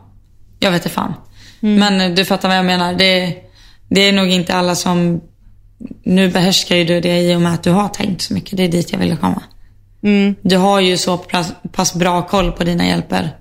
[0.59, 1.14] jag vet inte fan.
[1.61, 2.94] Men du fattar vad jag menar.
[2.94, 3.35] Det,
[3.88, 5.20] det är nog inte alla som,
[6.02, 8.57] nu behärskar ju du det i och med att du har tänkt så mycket.
[8.57, 9.42] Det är dit jag ville komma.
[10.42, 13.37] Du har ju så pass, pass bra koll på dina hjälper.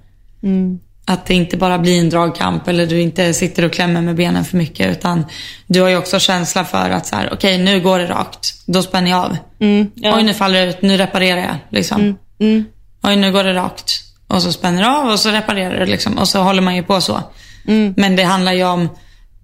[1.05, 4.45] Att det inte bara blir en dragkamp eller du inte sitter och klämmer med benen
[4.45, 4.97] för mycket.
[4.97, 5.25] Utan
[5.67, 8.53] du har ju också känsla för att så här, okej nu går det rakt.
[8.65, 9.37] Då spänner jag av.
[9.59, 10.17] Mm, ja.
[10.17, 11.55] Oj nu faller det ut, nu reparerar jag.
[11.69, 12.17] Liksom.
[13.03, 14.03] Oj nu går det rakt.
[14.27, 16.17] Och så spänner du av och så reparerar du liksom.
[16.17, 17.21] Och så håller man ju på så.
[17.95, 18.89] Men det handlar ju om,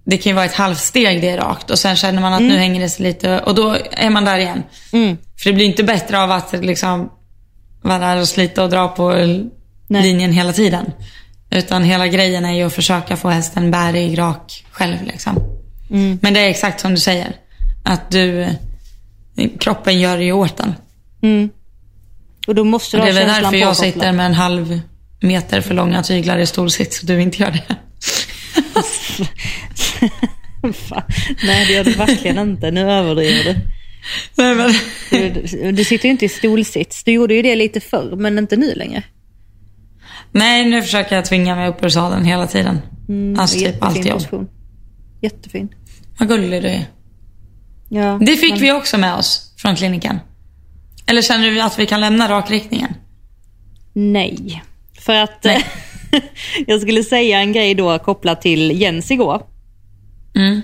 [0.04, 1.70] det kan ju vara ett halvsteg det är rakt.
[1.70, 4.38] Och sen känner man att nu hänger det sig lite och då är man där
[4.38, 4.62] igen.
[5.42, 7.10] För det blir inte bättre av att liksom
[7.82, 9.12] vara där och slita och dra på
[9.88, 10.02] Nej.
[10.02, 10.92] linjen hela tiden.
[11.50, 14.96] Utan hela grejen är ju att försöka få hästen bärig, rak själv.
[15.06, 15.38] Liksom.
[16.20, 17.36] Men det är exakt som du säger.
[17.84, 18.48] Att du,
[19.60, 20.74] kroppen gör det ju åt den.
[22.46, 24.80] Och då måste du det är väl därför jag sitter med en halv
[25.20, 27.64] meter för långa tyglar i stolsits och du inte gör det.
[31.46, 32.70] Nej, det gör du verkligen inte.
[32.70, 33.60] Nu överdriver du.
[34.36, 34.72] Nej, men,
[35.10, 37.04] Du, du, sitter ju inte i stolsits.
[37.04, 39.02] Du gjorde ju det lite förr, men inte nu längre.
[40.32, 42.80] nej, nu försöker jag tvinga mig upp ur sadeln hela tiden.
[43.38, 44.18] alltså typ allt jobb.
[44.18, 44.48] position.
[45.22, 45.68] Jättefin.
[46.18, 46.84] Vad gullig du är.
[47.88, 50.20] Ja, Det fick men- vi också med oss från kliniken.
[51.06, 52.94] Eller känner du att vi kan lämna rakriktningen?
[53.92, 54.62] Nej.
[55.00, 55.46] För att
[56.66, 59.42] jag skulle säga en grej då kopplat till Jens igår.
[60.36, 60.60] Mm.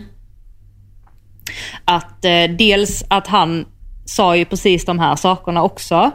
[1.84, 3.66] Att eh, dels att han
[4.04, 6.10] sa ju precis de här sakerna också.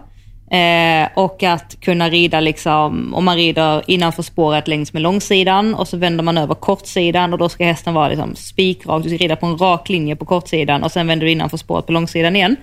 [0.51, 5.87] Eh, och att kunna rida liksom, om man rider innanför spåret längs med långsidan och
[5.87, 9.03] så vänder man över kortsidan och då ska hästen vara liksom spikrak.
[9.03, 11.85] Du ska rida på en rak linje på kortsidan och sen vänder du innanför spåret
[11.85, 12.55] på långsidan igen.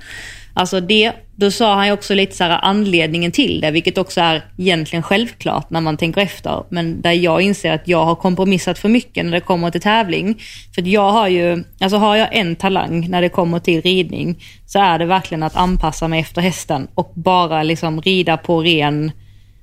[0.54, 4.20] Alltså det, då sa han ju också lite så här anledningen till det, vilket också
[4.20, 6.64] är egentligen självklart när man tänker efter.
[6.68, 10.42] Men där jag inser att jag har kompromissat för mycket när det kommer till tävling.
[10.74, 14.78] För jag har ju, alltså har jag en talang när det kommer till ridning så
[14.78, 19.12] är det verkligen att anpassa mig efter hästen och bara liksom rida på ren,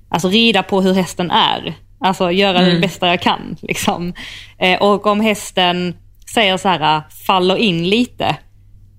[0.10, 1.74] alltså rida på hur hästen är.
[2.02, 3.56] Alltså göra det bästa jag kan.
[3.62, 4.14] Liksom.
[4.58, 5.94] Eh, och om hästen
[6.34, 8.36] säger så här, faller in lite,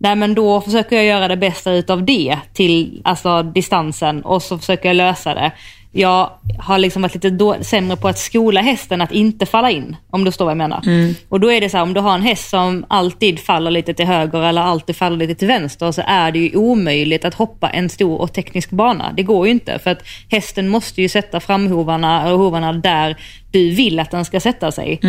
[0.03, 4.59] Nej men då försöker jag göra det bästa utav det till alltså, distansen och så
[4.59, 5.53] försöker jag lösa det.
[5.93, 9.97] Jag har liksom varit lite då, sämre på att skola hästen att inte falla in.
[10.11, 10.83] Om du förstår vad jag menar.
[11.29, 13.95] Och då är det så här, om du har en häst som alltid faller lite
[13.95, 17.71] till höger eller alltid faller lite till vänster så är det ju omöjligt att hoppa
[17.71, 19.13] en stor och teknisk bana.
[19.17, 23.17] Det går ju inte för att hästen måste ju sätta framhovarna och hovarna där
[23.51, 25.01] du vill att den ska sätta sig.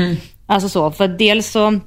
[0.45, 1.79] Alltså så, för dels så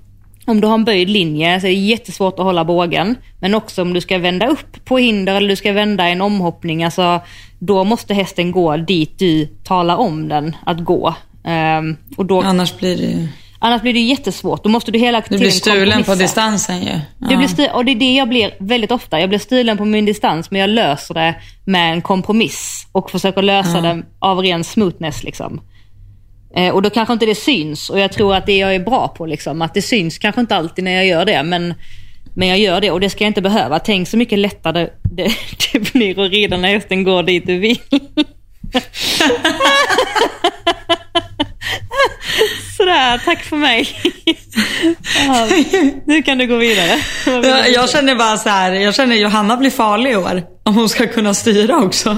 [0.46, 3.16] om du har en böjd linje så är det jättesvårt att hålla bågen.
[3.40, 6.85] Men också om du ska vända upp på hinder eller du ska vända en omhoppning.
[6.85, 7.20] Alltså,
[7.59, 11.14] då måste hästen gå dit du talar om den att gå.
[11.44, 13.28] Ehm, och då, Annars blir det
[13.59, 14.62] annars blir det jättesvårt.
[14.62, 17.00] Då måste du hela Du tiden blir stulen på distansen ju.
[17.18, 17.28] Ja.
[17.28, 19.20] Det blir stu- och det är det jag blir väldigt ofta.
[19.20, 23.42] Jag blir stulen på min distans men jag löser det med en kompromiss och försöker
[23.42, 25.24] lösa det av ren smoothness.
[25.24, 25.61] Liksom.
[26.56, 29.08] Eh, och då kanske inte det syns och jag tror att det jag är bra
[29.08, 31.74] på, liksom, att det syns kanske inte alltid när jag gör det men,
[32.34, 33.78] men jag gör det och det ska jag inte behöva.
[33.78, 35.32] Tänk så mycket lättare det,
[35.72, 37.78] det blir att rida när hästen går dit du vill.
[42.76, 43.88] Sådär, tack för mig.
[46.06, 46.98] Nu kan du gå vidare.
[47.74, 50.42] Jag, känner bara så här, jag känner Johanna blir farlig i år.
[50.62, 52.16] Om hon ska kunna styra också.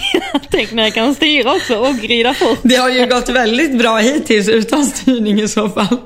[0.50, 2.58] Tänk när jag kan styra också och rida fort.
[2.62, 5.96] Det har ju gått väldigt bra hittills utan styrning i så fall.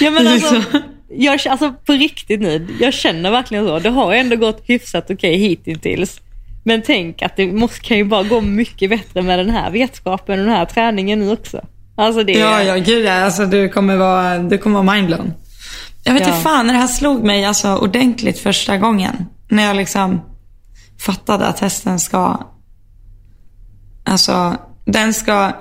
[0.00, 0.62] Ja, men alltså,
[1.10, 3.78] jag, alltså på riktigt nu, jag känner verkligen så.
[3.78, 6.20] Det har ändå gått hyfsat okej hittills.
[6.64, 10.40] Men tänk att det måste, kan ju bara gå mycket bättre med den här vetskapen
[10.40, 11.60] och den här träningen nu också.
[11.96, 13.06] Alltså det, Ja, ja, gud.
[13.06, 15.32] Alltså, du kommer vara, du kommer vara mindblown.
[16.04, 16.42] Jag vet inte Ja.
[16.42, 19.26] fan när det här slog mig alltså, ordentligt första gången.
[19.48, 20.20] När jag liksom
[21.00, 22.40] fattade att hästen ska...
[24.04, 25.52] Alltså, den ska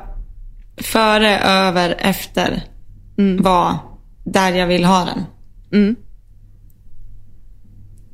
[0.77, 2.63] före, över, efter
[3.39, 3.79] vara
[4.25, 5.25] där jag vill ha den.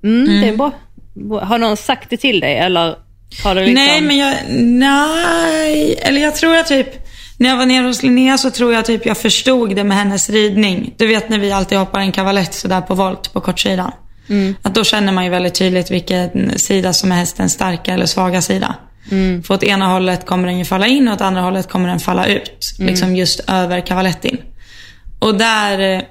[0.03, 0.71] mm, det är bra.
[1.41, 2.95] Har någon sagt det till dig eller
[3.43, 3.73] har du liksom...
[3.73, 4.35] Nej, men jag...
[4.63, 7.08] Nej, eller jag tror jag typ...
[7.39, 10.29] När jag var nere hos Linnea så tror jag typ jag förstod det med hennes
[10.29, 10.93] ridning.
[10.97, 13.91] Du vet när vi alltid hoppar en kavalett sådär på volt på kortsidan.
[14.61, 18.41] Att då känner man ju väldigt tydligt vilken sida som är hästens starka eller svaga
[18.41, 18.75] sida.
[19.43, 21.99] För åt ena hållet kommer den ju falla in och åt andra hållet kommer den
[21.99, 22.75] falla ut.
[22.79, 24.37] Liksom just över kavalettin.
[25.19, 26.01] Och där, eh,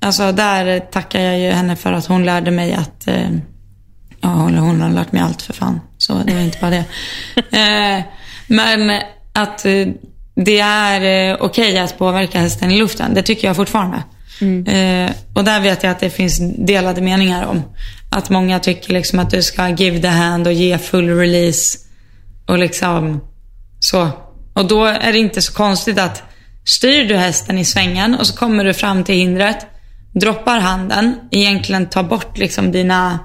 [0.00, 3.30] alltså där tackar jag ju henne för att hon lärde mig att eh,
[4.20, 5.80] Ja, hon hon har lärt mig allt för fan.
[5.98, 6.84] Så det var inte bara det.
[7.98, 8.04] eh,
[8.46, 9.88] men att eh,
[10.44, 13.14] det är eh, okej att påverka hästen i luften.
[13.14, 14.02] Det tycker jag fortfarande.
[14.40, 17.62] Eh, och där vet jag att det finns delade meningar om.
[18.10, 21.78] Att många tycker liksom att du ska give the hand och ge full release.
[22.46, 23.20] Och liksom
[23.80, 24.08] så.
[24.52, 26.22] Och då är det inte så konstigt att
[26.64, 29.66] styr du hästen i svängen och så kommer du fram till hindret,
[30.12, 33.18] droppar handen, egentligen tar bort liksom dina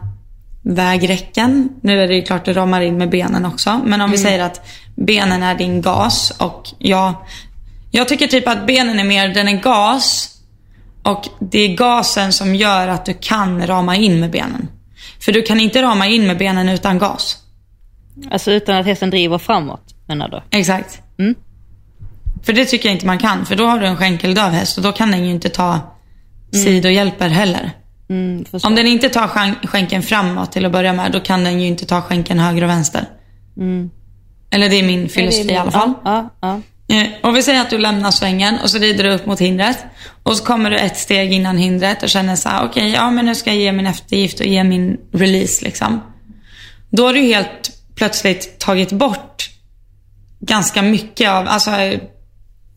[0.64, 1.70] vägräcken.
[1.82, 3.82] Nu är det ju klart du ramar in med benen också.
[3.86, 4.62] Men om vi säger att
[4.96, 7.14] benen är din gas och jag,
[7.92, 10.30] jag tycker typ att benen är mer, den är gas
[11.04, 14.68] och det är gasen som gör att du kan rama in med benen.
[15.20, 17.38] För du kan inte rama in med benen utan gas.
[18.32, 20.58] Alltså utan att hästen driver framåt menar du?
[20.58, 21.02] Exakt.
[21.20, 21.36] Mm.
[22.44, 23.46] För det tycker jag inte man kan.
[23.46, 25.80] För då har du en skänkeldöv häst och då kan den ju inte ta
[26.54, 27.72] sidohjälper heller.
[28.10, 28.46] Mm.
[28.64, 31.68] Om den inte tar skän- skänken framåt till att börja med, då kan den ju
[31.68, 33.06] inte ta skänken höger och vänster.
[34.54, 35.94] Eller det är min filosofi i alla fall.
[36.04, 39.26] Ja, ja, Eh, Och vi säger att du lämnar svängen och så rider du upp
[39.26, 39.78] mot hindret.
[40.24, 43.26] Och så kommer du ett steg innan hindret och känner så här, okej, ja men
[43.26, 46.02] nu ska jag ge min eftergift och ge min release liksom.
[46.90, 49.50] Då har du helt plötsligt tagit bort
[50.40, 51.72] ganska mycket av, alltså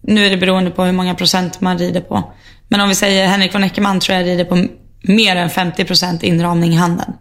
[0.03, 2.33] nu är det beroende på hur många procent man rider på.
[2.69, 4.67] Men om vi säger Henrik von Eckermann tror jag rider på
[5.03, 7.13] mer än 50% inramning i handen.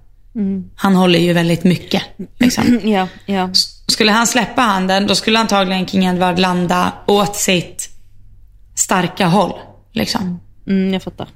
[0.76, 2.04] Han håller ju väldigt mycket.
[2.40, 2.80] Liksom.
[2.90, 3.08] ja.
[3.26, 3.50] ja.
[3.88, 7.90] Skulle han släppa handen, då skulle antagligen King Edward landa åt sitt
[8.76, 9.54] starka håll.
[9.92, 10.40] Liksom.
[10.68, 11.28] Mm, jag fattar.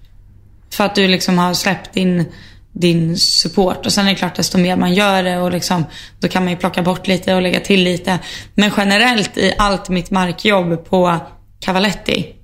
[0.72, 2.26] För att du liksom har släppt din,
[2.72, 3.86] din support.
[3.86, 5.86] Och sen är det klart, desto mer man gör det, och liksom,
[6.20, 8.20] då kan man ju plocka bort lite och lägga till lite.
[8.54, 11.20] Men generellt i allt mitt markjobb på
[11.60, 12.36] Cavaletti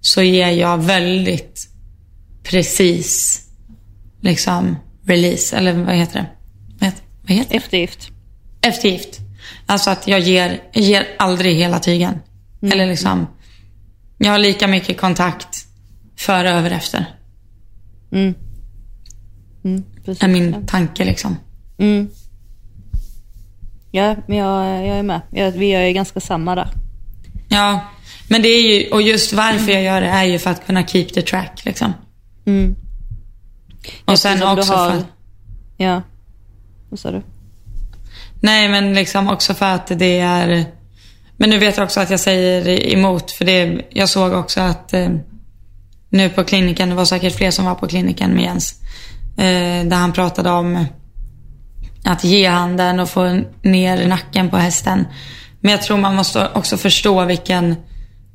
[0.00, 1.68] så ger jag väldigt
[2.42, 3.40] precis
[4.20, 4.76] liksom
[5.06, 6.26] release, eller vad heter det?
[6.78, 7.56] Vad heter, vad heter det?
[7.56, 8.10] Eftergift.
[8.62, 9.21] Eftergift.
[9.66, 12.14] Alltså att jag ger, jag ger aldrig hela tygen.
[12.62, 13.26] Eller liksom,
[14.18, 15.66] jag har lika mycket kontakt
[16.16, 17.06] före, över, efter.
[20.04, 20.22] Precis.
[20.22, 21.36] Är min tanke liksom.
[21.78, 22.08] Mm.
[23.90, 25.20] Ja, men jag, jag är med.
[25.30, 26.68] Jag, vi är ju ganska samma där.
[27.48, 27.80] Ja,
[28.28, 30.86] men det är ju, och just varför jag gör det är ju för att kunna
[30.86, 31.92] keep the track liksom.
[32.46, 32.76] Mm.
[34.04, 35.04] Och sen också har- för,
[35.76, 36.02] Ja.
[36.90, 37.22] Vad sa du?
[38.42, 40.64] Nej men liksom också för att det är,
[41.36, 44.92] men nu vet jag också att jag säger emot för det, jag såg också att
[44.92, 45.08] eh,
[46.10, 48.80] nu på kliniken, det var säkert fler som var på kliniken med Jens,
[49.38, 50.84] eh, där han pratade om
[52.04, 55.06] att ge handen och få ner nacken på hästen.
[55.60, 57.76] Men jag tror man måste också förstå vilken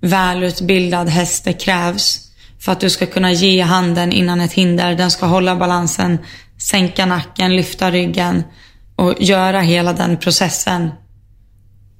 [0.01, 2.19] välutbildad häst det krävs
[2.59, 4.95] för att du ska kunna ge handen innan ett hinder.
[4.95, 6.17] Den ska hålla balansen,
[6.69, 8.43] sänka nacken, lyfta ryggen
[8.97, 10.91] och göra hela den processen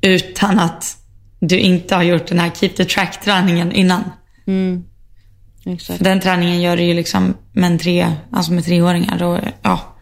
[0.02, 0.98] utan att
[1.40, 4.04] du inte har gjort den här keep the track-träningen innan.
[5.80, 9.24] För den träningen gör du ju liksom med, en tre, alltså med treåringar.
[9.24, 9.96] Och, ja,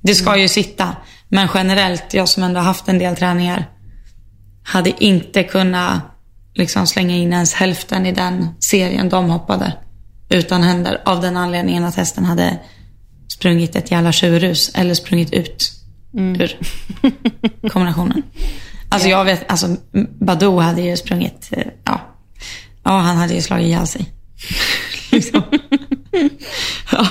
[0.00, 0.96] det ska ju sitta.
[1.28, 3.70] Men generellt, jag som ändå haft en del träningar,
[4.62, 6.02] hade inte kunnat
[6.54, 9.72] liksom slänga in ens hälften i den serien de hoppade.
[10.28, 11.02] Utan händer.
[11.04, 12.58] Av den anledningen att hästen hade
[13.28, 14.70] sprungit ett jävla tjurrus.
[14.74, 15.72] Eller sprungit ut
[16.16, 16.58] ur
[17.68, 18.22] kombinationen.
[18.88, 19.76] Alltså jag vet, alltså
[20.20, 22.00] Badou hade ju sprungit, eh, ja.
[22.84, 24.12] Ja, han hade ju slagit ihjäl sig.
[25.12, 25.42] liksom.
[26.92, 27.06] ja.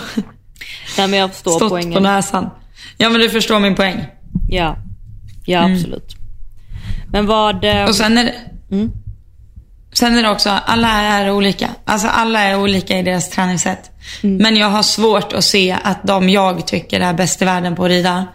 [0.98, 1.94] Nej, men jag förstår Stått poängen.
[1.94, 2.50] på näsan.
[2.98, 4.06] Ja, men du förstår min poäng.
[4.50, 4.78] Ja,
[5.46, 6.16] ja absolut.
[7.12, 7.66] Men vad...
[7.66, 8.36] eh, Och sen är det,
[9.94, 11.70] sen är det också, alla är olika.
[11.86, 13.92] Alltså alla är olika i deras träningssätt.
[14.22, 17.84] Men jag har svårt att se att de jag tycker är bäst i världen på
[17.86, 18.28] att rida,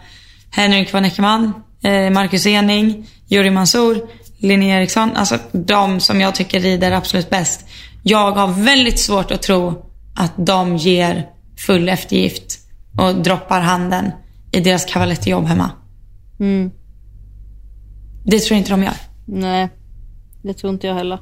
[0.51, 4.01] Henrik von Eckermann, eh, Marcus Ening, Juri Mansour,
[4.37, 7.65] Linnea Eriksson, alltså de som jag tycker rider absolut bäst.
[8.03, 9.85] Jag har väldigt svårt att tro
[10.15, 12.59] att de ger full eftergift
[12.97, 14.11] och droppar handen
[14.51, 15.71] i deras cavaletti-jobb hemma.
[16.39, 16.71] Mm.
[18.25, 18.93] Det tror jag inte de gör.
[19.25, 19.69] Nej,
[20.41, 21.19] det tror inte jag heller.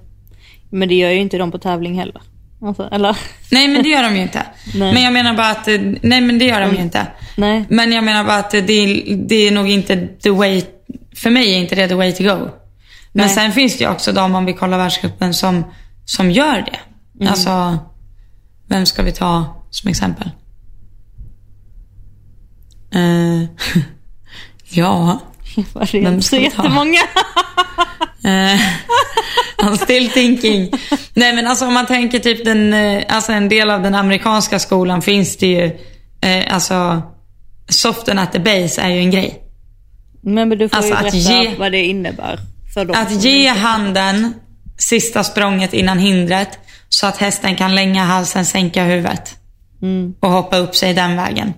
[0.69, 2.21] Men det gör ju inte de på tävling heller.
[2.61, 3.17] Alltså, eller?
[3.51, 4.45] Nej men det gör de ju inte.
[4.75, 4.93] Nej.
[4.93, 7.07] Men jag menar bara att, eh, nej men det gör de ju inte.
[7.37, 7.65] Nej.
[7.69, 8.61] Men jag menar bara att det,
[9.27, 10.63] det är nog inte the way,
[11.15, 12.49] för mig är inte det the way to go.
[13.11, 13.29] Men Nej.
[13.29, 15.63] sen finns det ju också de, om vi kollar världscupen, som,
[16.05, 16.79] som gör det.
[17.19, 17.31] Mm.
[17.31, 17.77] Alltså,
[18.67, 20.29] vem ska vi ta som exempel?
[22.93, 23.49] Eh,
[24.69, 25.19] ja,
[25.93, 26.63] Vem ska vi ta?
[26.63, 26.99] jättemånga.
[28.27, 28.59] Eh,
[29.57, 30.71] I'm still thinking.
[31.13, 34.59] Nej men alltså om man tänker typ den, eh, alltså en del av den amerikanska
[34.59, 35.65] skolan finns det ju,
[36.21, 37.01] eh, alltså
[37.69, 39.43] soften at the base är ju en grej.
[40.21, 42.39] Men, men du får Alltså, ju berätta ge- vad det innebär.
[42.73, 44.33] För dem Att ge handen
[44.77, 46.59] sista språnget innan hindret
[46.89, 49.35] så att hästen kan länga halsen, sänka huvudet
[50.19, 51.53] och hoppa upp sig den vägen.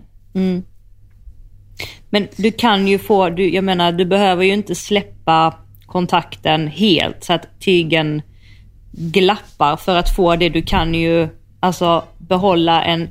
[2.09, 5.55] Men du kan ju få, du, jag menar du behöver ju inte släppa
[5.89, 8.21] kontakten helt så att tygen
[8.91, 10.49] glappar för att få det.
[10.49, 11.27] Du kan ju
[11.59, 13.09] alltså behålla en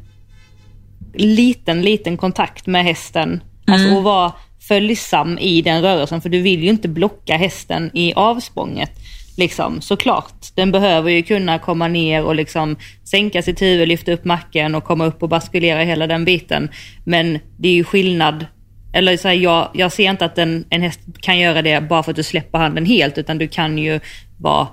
[1.14, 3.42] liten, liten kontakt med hästen.
[3.66, 4.32] Alltså och vara
[4.68, 8.90] följsam i den rörelsen för du vill ju inte blocka hästen i avsprånget.
[9.36, 10.46] Liksom, såklart.
[10.54, 14.84] Den behöver ju kunna komma ner och liksom sänka sitt huvud, lyfta upp macken och
[14.84, 16.70] komma upp och baskulera hela den biten.
[17.04, 18.46] Men det är ju skillnad.
[18.92, 22.02] Eller så här, jag, jag ser inte att en, en häst kan göra det bara
[22.02, 24.00] för att du släpper handen helt utan du kan ju
[24.38, 24.68] vara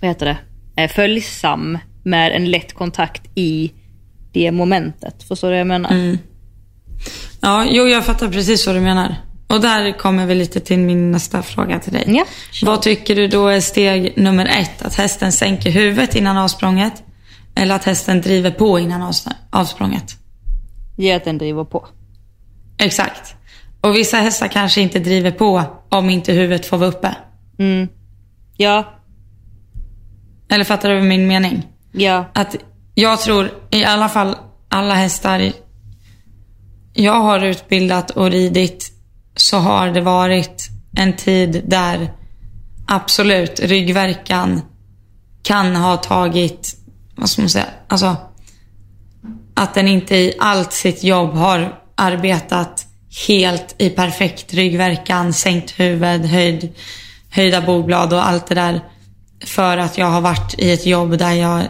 [0.00, 0.36] vad heter det,
[0.82, 3.72] eh, följsam med en lätt kontakt i
[4.32, 5.22] det momentet.
[5.22, 5.92] Förstår du vad jag menar?
[7.40, 9.14] Ja, jo jag fattar precis vad du menar.
[9.46, 12.04] Och där kommer vi lite till min nästa fråga till dig.
[12.06, 12.24] Ja.
[12.62, 14.82] Vad tycker du då är steg nummer ett?
[14.82, 16.92] Att hästen sänker huvudet innan avsprånget?
[17.54, 20.16] Eller att hästen driver på innan avs- avsprånget?
[20.96, 21.86] Ge att den driver på.
[22.78, 23.34] Exakt.
[23.80, 27.16] Och vissa hästar kanske inte driver på om inte huvudet får vara uppe.
[28.56, 28.84] Ja,
[30.50, 31.66] Eller fattar du min mening?
[31.92, 32.56] ja, Att
[32.94, 34.36] jag tror i alla fall
[34.68, 35.52] alla hästar
[36.94, 38.92] jag har utbildat och ridit
[39.36, 42.12] så har det varit en tid där
[42.86, 44.62] absolut ryggverkan
[45.42, 46.76] kan ha tagit,
[47.16, 48.16] vad ska man säga, alltså
[49.54, 52.86] att den inte i allt sitt jobb har arbetat
[53.28, 56.68] helt i perfekt ryggverkan, sänkt huvud, höjd,
[57.30, 58.80] höjda bogblad och allt det där.
[59.44, 61.62] För att jag har varit i ett jobb där jag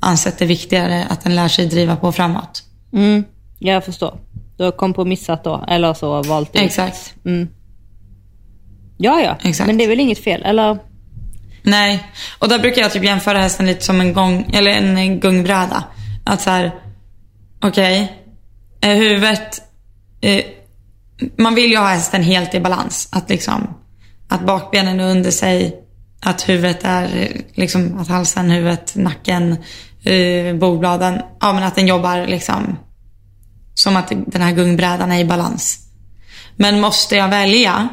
[0.00, 2.62] ansett det viktigare att den lär sig driva på framåt.
[2.92, 3.24] mm,
[3.58, 4.18] jag förstår.
[4.56, 6.62] Du har kompromissat då, eller så valt ut.
[6.62, 7.14] Exakt.
[8.96, 9.66] Ja, ja, Exakt.
[9.66, 10.78] men det är väl inget fel, eller?
[11.62, 12.02] Nej,
[12.38, 15.84] och där brukar jag typ jämföra hästen lite som en gång, eller en gungbräda.
[16.24, 16.74] Att så här,
[17.62, 18.12] okej,
[18.80, 19.62] är huvudet,
[20.24, 20.44] eh,
[21.38, 23.08] man vill ju ha hästen helt i balans.
[23.12, 23.74] Att liksom,
[24.28, 25.80] att bakbenen är under sig,
[26.20, 29.56] att huvudet är, liksom, att halsen, huvudet, nacken,
[30.04, 32.78] eh, bogbladen, ja men att den jobbar liksom
[33.74, 35.78] som att den här gungbrädan är i balans.
[36.56, 37.88] Men måste jag välja,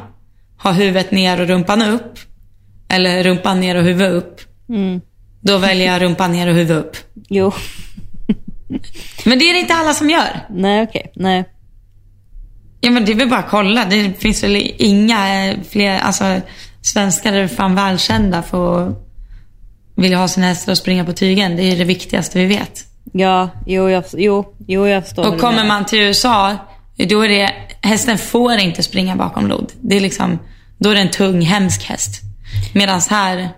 [0.62, 2.18] ha huvudet ner och rumpan upp,
[2.88, 4.40] eller rumpan ner och huvud upp,
[5.40, 6.96] då väljer jag rumpan ner och huvud upp.
[7.28, 7.52] Jo.
[9.24, 10.46] Men det är det inte alla som gör.
[10.50, 11.12] Nej, okej.
[11.16, 11.44] Nej.
[12.84, 13.84] Ja men det är väl bara att kolla.
[13.84, 16.40] Det finns väl inga eh, fler, alltså
[16.82, 19.08] svenskar är fan välkända för att
[19.96, 21.56] vilja ha sina hästar och springa på tygen.
[21.56, 22.84] Det är det viktigaste vi vet.
[23.12, 25.34] Ja, jo, jag, jo, jo, jag förstår.
[25.34, 26.56] Och kommer man till USA,
[26.96, 29.72] då är det, hästen får inte springa bakom lod.
[29.80, 30.38] Det är liksom,
[30.78, 32.20] då är det en tung, hemsk häst.
[32.74, 33.48] Medan här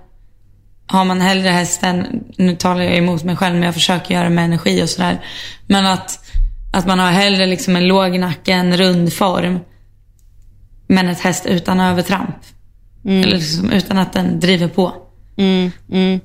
[0.86, 2.06] har man hellre hästen,
[2.36, 5.24] nu talar jag emot mig själv men jag försöker göra det med energi och sådär.
[5.66, 6.18] Men att,
[6.74, 9.58] att man har hellre liksom en låg nacke, en rund form.
[10.86, 12.36] Men ett häst utan övertramp.
[13.04, 14.92] Eller liksom utan att den driver på.
[15.36, 16.20] Mm, mm.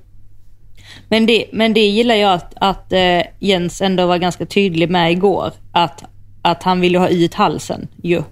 [1.09, 5.11] Men, det, men det gillar jag att, att eh, Jens ändå var ganska tydlig med
[5.11, 5.51] igår.
[5.71, 6.03] Att,
[6.41, 8.23] att han ville ha ut halsen ju.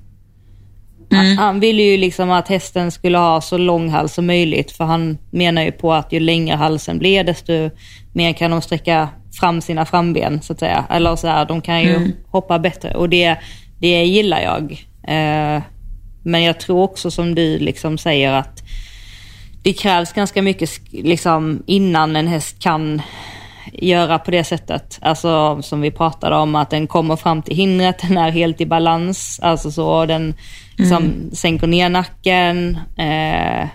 [1.11, 4.71] Han, han ville ju liksom att hästen skulle ha så lång hals som möjligt.
[4.71, 7.69] För han menar ju på att ju längre halsen blir desto
[8.13, 9.09] mer kan de sträcka
[9.39, 10.85] fram sina framben så att säga.
[10.89, 13.35] Eller så här, de kan ju hoppa bättre och det,
[13.79, 14.71] det gillar jag.
[15.07, 15.61] Eh,
[16.23, 18.63] men jag tror också som du liksom säger att
[19.63, 23.01] det krävs ganska mycket liksom, innan en häst kan
[23.73, 24.99] göra på det sättet.
[25.01, 28.65] Alltså som vi pratade om, att den kommer fram till hindret, den är helt i
[28.65, 29.39] balans.
[29.43, 30.33] Alltså så den
[30.77, 33.67] liksom, sänker ner nacken, eh,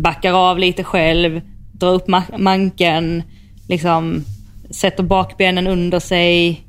[0.00, 1.40] backar av lite själv,
[1.72, 3.22] drar upp ma- manken,
[3.68, 4.24] liksom,
[4.74, 6.60] sätter bakbenen under sig,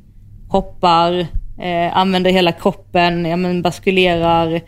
[0.50, 1.20] hoppar,
[1.62, 4.62] eh, använder hela kroppen, ja, men baskulerar,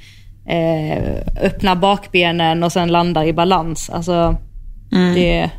[0.50, 1.04] eh,
[1.42, 3.90] öppnar bakbenen och sen landar i balans.
[3.90, 4.38] Alltså,
[5.16, 5.50] det,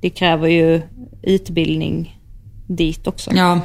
[0.00, 0.82] det kräver ju
[1.22, 2.18] utbildning
[2.68, 3.30] dit också.
[3.34, 3.60] Ja.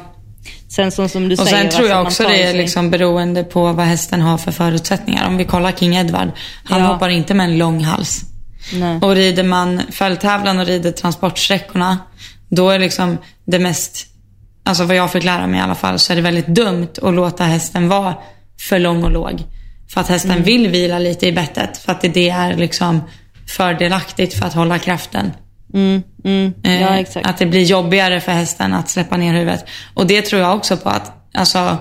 [0.68, 1.62] Sen som, som du Och säger.
[1.62, 4.52] sen tror jag alltså, också det är sig- liksom beroende på vad hästen har för
[4.52, 5.26] förutsättningar.
[5.28, 6.30] Om vi kollar King Edward.
[6.64, 6.86] Han Ja.
[6.86, 8.20] hoppar inte med en lång hals.
[8.74, 8.98] Nej.
[9.02, 11.98] Och rider man fälttävlan och rider transportsträckorna,
[12.48, 14.06] då är liksom det mest,
[14.64, 17.14] alltså vad jag fick lära mig i alla fall, så är det väldigt dumt att
[17.14, 18.14] låta hästen vara
[18.68, 19.42] för lång och låg.
[19.88, 23.00] För att hästen vill vila lite i bettet, för att det är liksom
[23.46, 25.32] fördelaktigt för att hålla kraften.
[25.74, 27.26] Mm, mm, Eh, ja, exakt.
[27.26, 29.64] Att det blir jobbigare för hästen att släppa ner huvudet.
[29.94, 31.78] Och det tror jag också på att, alltså,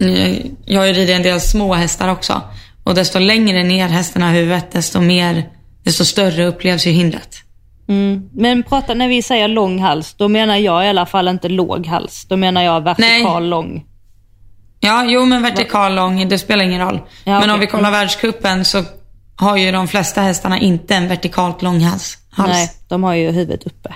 [0.00, 2.42] eh, jag har ju ridit en del små hästar också.
[2.84, 5.48] Och desto längre ner hästen har huvudet, desto mer,
[5.84, 7.43] desto större upplevs ju hindret.
[7.88, 8.28] Mm.
[8.32, 11.86] Men prata, när vi säger lång hals, då menar jag i alla fall inte låg
[11.86, 12.26] hals.
[12.28, 13.50] Då menar jag vertikal Nej.
[13.50, 13.84] lång.
[14.80, 17.00] Ja, jo men vertikal lång, det spelar ingen roll.
[17.24, 17.52] Ja, men okej.
[17.52, 18.82] om vi kollar världscupen så
[19.36, 22.18] har ju de flesta hästarna inte en vertikalt lång hals.
[22.30, 22.50] hals.
[22.52, 23.94] Nej, de har ju huvudet uppe.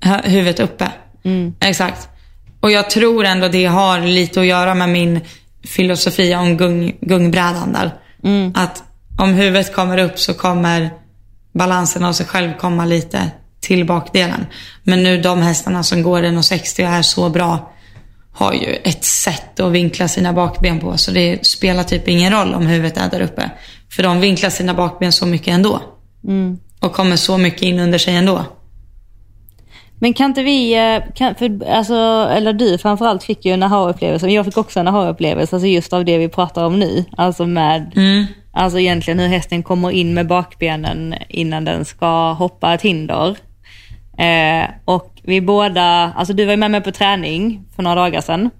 [0.00, 0.88] Hu- huvudet uppe.
[1.60, 2.08] Exakt.
[2.60, 5.20] Och jag tror ändå det har lite att göra med min
[5.64, 7.90] filosofi om gung, gungbrädan där.
[8.54, 8.82] Att
[9.18, 10.90] om huvudet kommer upp så kommer
[11.56, 13.30] balansen av sig själv komma lite
[13.60, 14.46] till bakdelen.
[14.82, 17.72] Men nu de hästarna som går 1,60 och är så bra
[18.32, 20.98] har ju ett sätt att vinkla sina bakben på.
[20.98, 23.50] Så det spelar typ ingen roll om huvudet är där uppe.
[23.96, 25.80] För de vinklar sina bakben så mycket ändå.
[26.80, 28.44] Och kommer så mycket in under sig ändå.
[29.98, 31.94] Men kan inte vi, eh, kan, för, alltså,
[32.30, 35.92] eller du framförallt fick ju en aha-upplevelse, men jag fick också en aha-upplevelse, alltså just
[35.92, 37.04] av det vi pratar om nu.
[37.16, 37.92] Alltså med,
[38.56, 43.36] alltså egentligen hur hästen kommer in med bakbenen innan den ska hoppa ett hinder.
[44.18, 48.20] Eh, och vi båda, alltså du var ju med mig på träning för några dagar
[48.20, 48.50] sedan.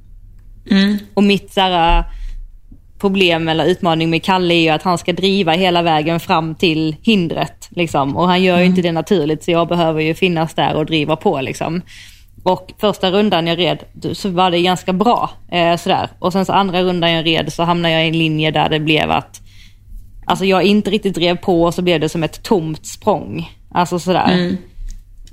[1.15, 2.05] Och mitt så här,
[2.99, 6.97] problem eller utmaning med Kalle är ju att han ska driva hela vägen fram till
[7.03, 7.69] hindret.
[7.71, 8.17] Liksom.
[8.17, 11.17] Och han gör ju inte det naturligt så jag behöver ju finnas där och driva
[11.17, 11.41] på.
[11.41, 11.83] Liksom.
[12.43, 13.79] Och första rundan jag red
[14.13, 15.31] så var det ganska bra.
[15.53, 16.09] Eh, sådär.
[16.19, 18.81] Och sen så andra rundan jag red så hamnade jag i en linje där det
[18.81, 19.41] blev att
[20.27, 23.51] Alltså jag inte riktigt drev på och så blev det som ett tomt språng.
[23.71, 24.57] Alltså sådär.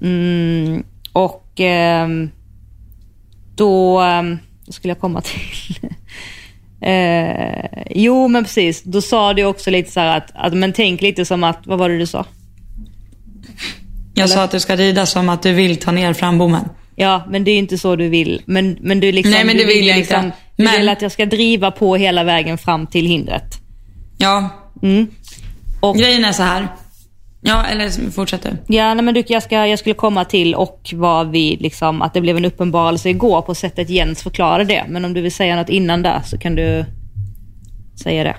[0.02, 0.84] Mm,
[1.14, 2.30] och ehm,
[3.56, 5.90] då, ehm, vad skulle jag komma till?
[6.82, 11.02] eh, jo men precis, då sa du också lite så här att, att, men tänk
[11.02, 12.26] lite som att, vad var det du sa?
[14.14, 16.64] Jag sa att du ska rida som att du vill ta ner frambommen.
[16.96, 18.42] Ja, men det är inte så du vill.
[18.46, 20.38] Men, men du liksom, Nej, men du det vill ju jag liksom, inte.
[20.56, 23.44] Du Men- vill att jag ska driva på hela vägen fram till hindret.
[24.18, 24.50] Ja,
[25.80, 26.68] Och, grejen är så här.
[27.42, 28.76] Ja, eller fortsätt du.
[28.76, 32.14] ja, nej, men du, jag, ska, jag skulle komma till och vad vi liksom, att
[32.14, 34.86] det blev en uppenbarelse igår på sättet Jens förklarade det.
[34.88, 36.86] Men om du vill säga något innan där så kan du
[38.04, 38.36] säga det.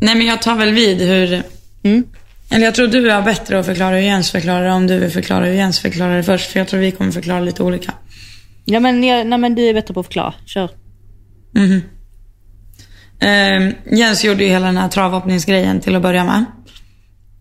[0.00, 1.42] Nej, men jag tar väl vid hur...
[1.82, 2.04] Mm.
[2.50, 5.10] Eller jag tror du är bättre att förklara hur Jens förklarar det om du vill
[5.10, 6.50] förklara hur Jens förklarar det först.
[6.50, 7.94] För jag tror vi kommer förklara lite olika.
[8.64, 10.34] Ja, men, jag, nej, men du är bättre på att förklara.
[10.46, 10.68] Kör.
[13.20, 16.44] Eh, Jens gjorde ju hela den här travhoppningsgrejen till att börja med.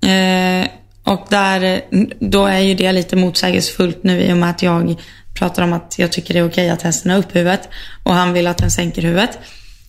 [0.01, 0.69] Eh,
[1.03, 1.81] och där,
[2.19, 4.95] då är ju det lite motsägelsefullt nu i och med att jag
[5.33, 7.69] pratar om att jag tycker det är okej att hästen har upp huvudet
[8.03, 9.39] och han vill att den sänker huvudet.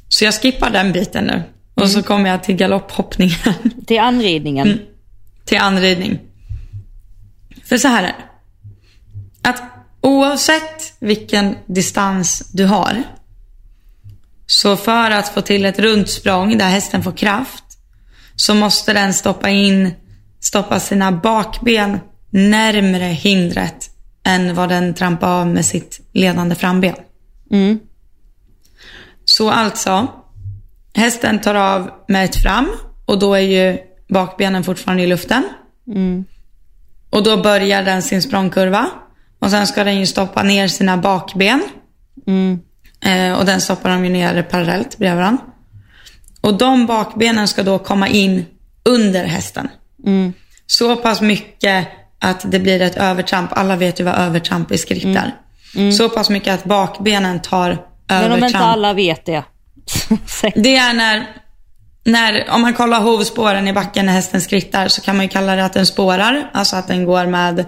[0.09, 1.43] Så jag skippar den biten nu.
[1.75, 3.55] Och så kommer jag till galopphoppningen.
[3.87, 4.81] Till anridningen.
[5.45, 6.19] till anridning.
[7.65, 8.15] För så här är det.
[9.49, 9.63] Att
[10.01, 13.03] oavsett vilken distans du har.
[14.51, 17.65] Så för att få till ett runt språng där hästen får kraft.
[18.37, 19.95] Så måste den stoppa in
[20.41, 21.99] stoppa sina bakben
[22.31, 23.91] närmre hindret
[24.25, 26.95] än vad den trampar av med sitt ledande framben.
[27.51, 27.79] Mm.
[29.25, 30.09] Så alltså,
[30.95, 32.69] hästen tar av med ett fram
[33.07, 33.79] och då är ju
[34.09, 35.45] bakbenen fortfarande i luften.
[35.87, 36.25] Mm.
[37.11, 38.87] Och då börjar den sin språngkurva.
[39.39, 41.63] Och sen ska den ju stoppa ner sina bakben.
[42.27, 42.59] Mm.
[43.05, 45.43] Eh, och den stoppar de ju ner parallellt bredvid varandra.
[46.41, 48.47] Och de bakbenen ska då komma in
[48.85, 49.69] under hästen.
[50.07, 50.33] Mm.
[50.67, 51.89] Så pass mycket
[52.19, 53.51] att det blir ett övertramp.
[53.53, 55.35] Alla vet ju vad övertramp i skritt är.
[55.93, 57.79] Så pass mycket att bakbenen tar
[58.11, 58.23] Mm.
[58.23, 58.55] Men om övertramp.
[58.55, 59.45] inte alla vet det.
[60.55, 61.27] Det är när,
[62.05, 65.57] när, om man kollar hovspåren i backen när hästen skrittar så kan man ju kalla
[65.57, 66.51] det att den spårar.
[66.53, 67.65] Alltså att den går med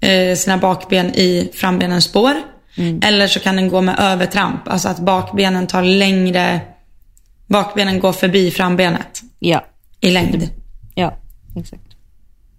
[0.00, 2.34] eh, sina bakben i frambenens spår.
[2.76, 4.68] Eller så kan den gå med övertramp.
[4.68, 6.60] Alltså att bakbenen tar längre,
[7.46, 9.64] bakbenen går förbi frambenet ja,
[10.00, 10.48] i längd.
[10.94, 11.18] ja,
[11.56, 11.82] exakt.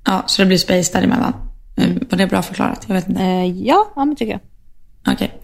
[0.05, 1.33] Ja, så det blir space däremellan.
[1.77, 2.07] Mm.
[2.09, 2.85] Var det bra förklarat?
[2.87, 3.21] Jag vet inte.
[3.21, 4.41] Eh, ja, ja, men tycker jag.
[5.13, 5.41] Okej.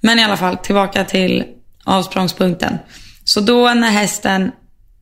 [0.00, 1.44] Men i alla fall, tillbaka till
[1.84, 2.78] avsprångspunkten.
[3.24, 4.52] Så då när hästen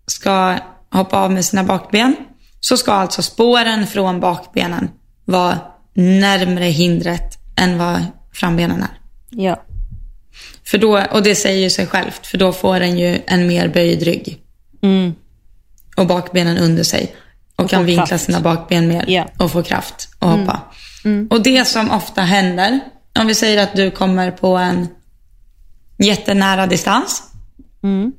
[0.06, 0.58] ska
[0.90, 2.16] hoppa av med sina bakben
[2.60, 4.90] så ska alltså spåren från bakbenen
[5.24, 5.58] vara
[5.94, 9.05] närmre hindret än vad frambenen är.
[9.38, 9.62] Ja,
[10.64, 13.68] För då, och det säger ju sig självt, för då får den ju en mer
[13.68, 14.38] böjd rygg
[14.82, 15.14] mm.
[15.96, 17.16] och bakbenen under sig.
[17.56, 18.24] Och, kan får vinkla kraft.
[18.24, 19.26] sina bakben mer Ja.
[19.38, 20.60] och få kraft att hoppa.
[21.30, 22.80] Och det som ofta händer,
[23.18, 24.88] om vi säger att du kommer på en
[25.98, 27.22] jättenära distans.
[27.82, 28.12] Mm.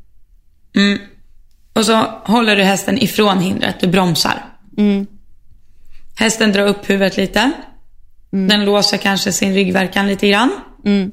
[0.76, 1.00] Mm.
[1.74, 1.96] Och så
[2.26, 4.46] håller du hästen ifrån hindret, du bromsar.
[4.78, 5.08] Mm.
[6.20, 7.52] Hästen drar upp huvudet lite.
[8.30, 10.52] Den låser kanske sin ryggverkan lite grann.
[10.88, 11.12] Mm.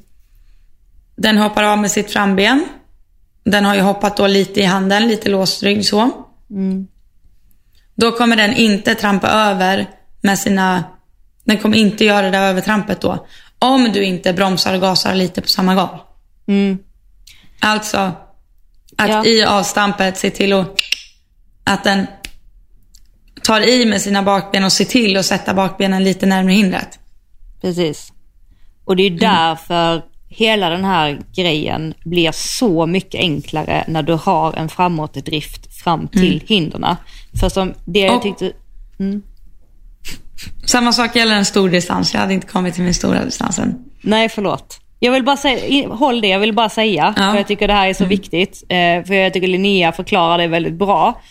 [1.15, 2.65] Den hoppar av med sitt framben.
[3.43, 6.09] Den har ju hoppat då lite i handen, lite låst rygg så.
[6.49, 6.87] Mm.
[7.95, 9.89] Då kommer den inte trampa över
[10.21, 10.83] med sina...
[11.43, 13.27] Den kommer inte göra det där övertrampet då.
[13.59, 15.99] Om du inte bromsar och gasar lite på samma gång.
[16.47, 16.77] Mm.
[17.59, 17.97] Alltså,
[18.97, 19.25] att Ja.
[19.25, 20.79] i avstampet se till att,
[21.63, 22.07] att den
[23.43, 26.99] tar i med sina bakben och ser till att sätta bakbenen lite närmare hindret.
[27.61, 28.11] Precis.
[28.85, 34.13] Och det är ju därför hela den här grejen blir så mycket enklare när du
[34.13, 36.95] har en framåtdrift fram till hindren.
[37.39, 38.51] För som det jag tyckte...
[40.65, 42.13] Samma sak gäller en stor distans.
[42.13, 43.75] Jag hade inte kommit till min stora distansen.
[44.01, 44.79] Nej, förlåt.
[44.99, 47.13] Jag vill bara säga, håll det, jag vill bara säga.
[47.17, 47.31] Ja.
[47.31, 48.63] För jag tycker det här är så viktigt.
[48.69, 51.21] Eh, för jag tycker Linnea förklarar det väldigt bra.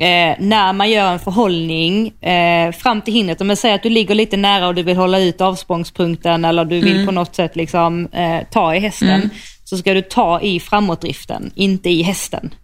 [0.00, 3.88] Eh, när man gör en förhållning eh, fram till hindret, om jag säger att du
[3.88, 7.56] ligger lite nära och du vill hålla ut avsprångspunkten eller du vill på något sätt
[7.56, 9.30] liksom, eh, ta i hästen.
[9.64, 12.54] Så ska du ta i framåtdriften, inte i hästen.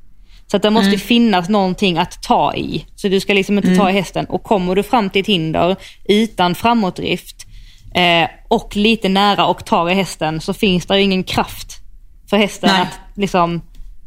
[0.51, 2.87] Så att det måste finnas någonting att ta i.
[2.97, 4.25] Så du ska liksom inte ta i hästen.
[4.25, 7.47] Och kommer du fram till ett hinder utan framåtdrift
[7.95, 11.79] eh, och lite nära och tar i hästen så finns det ingen kraft
[12.31, 12.83] för hästen Nej.
[12.83, 13.63] att liksom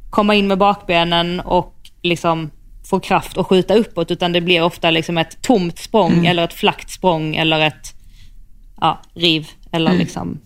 [0.10, 2.52] komma in med bakbenen och liksom
[2.92, 4.12] få kraft och skjuta uppåt.
[4.12, 7.94] Utan det blir ofta liksom ett tomt språng eller ett flackt språng eller ett
[8.82, 9.48] ja, riv.
[9.72, 10.40] Eller liksom...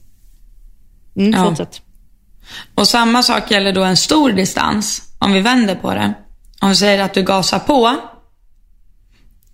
[1.15, 1.45] Mm, Ja.
[1.49, 1.81] Fortsätt.
[2.75, 5.01] Och samma sak gäller då en stor distans.
[5.19, 6.13] Om vi vänder på det.
[6.61, 7.95] Om vi säger att du gasar på.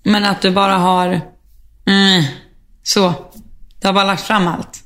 [0.03, 1.21] Men att du bara har...
[1.85, 2.23] Mm,
[2.83, 3.13] så.
[3.81, 4.83] Du har bara lagt fram allt.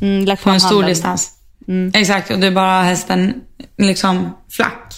[0.00, 0.88] Mm, lagt På fram en stor handen.
[0.90, 1.32] distans.
[1.94, 3.40] Exakt, och du bara har hästen
[3.78, 4.94] liksom flack.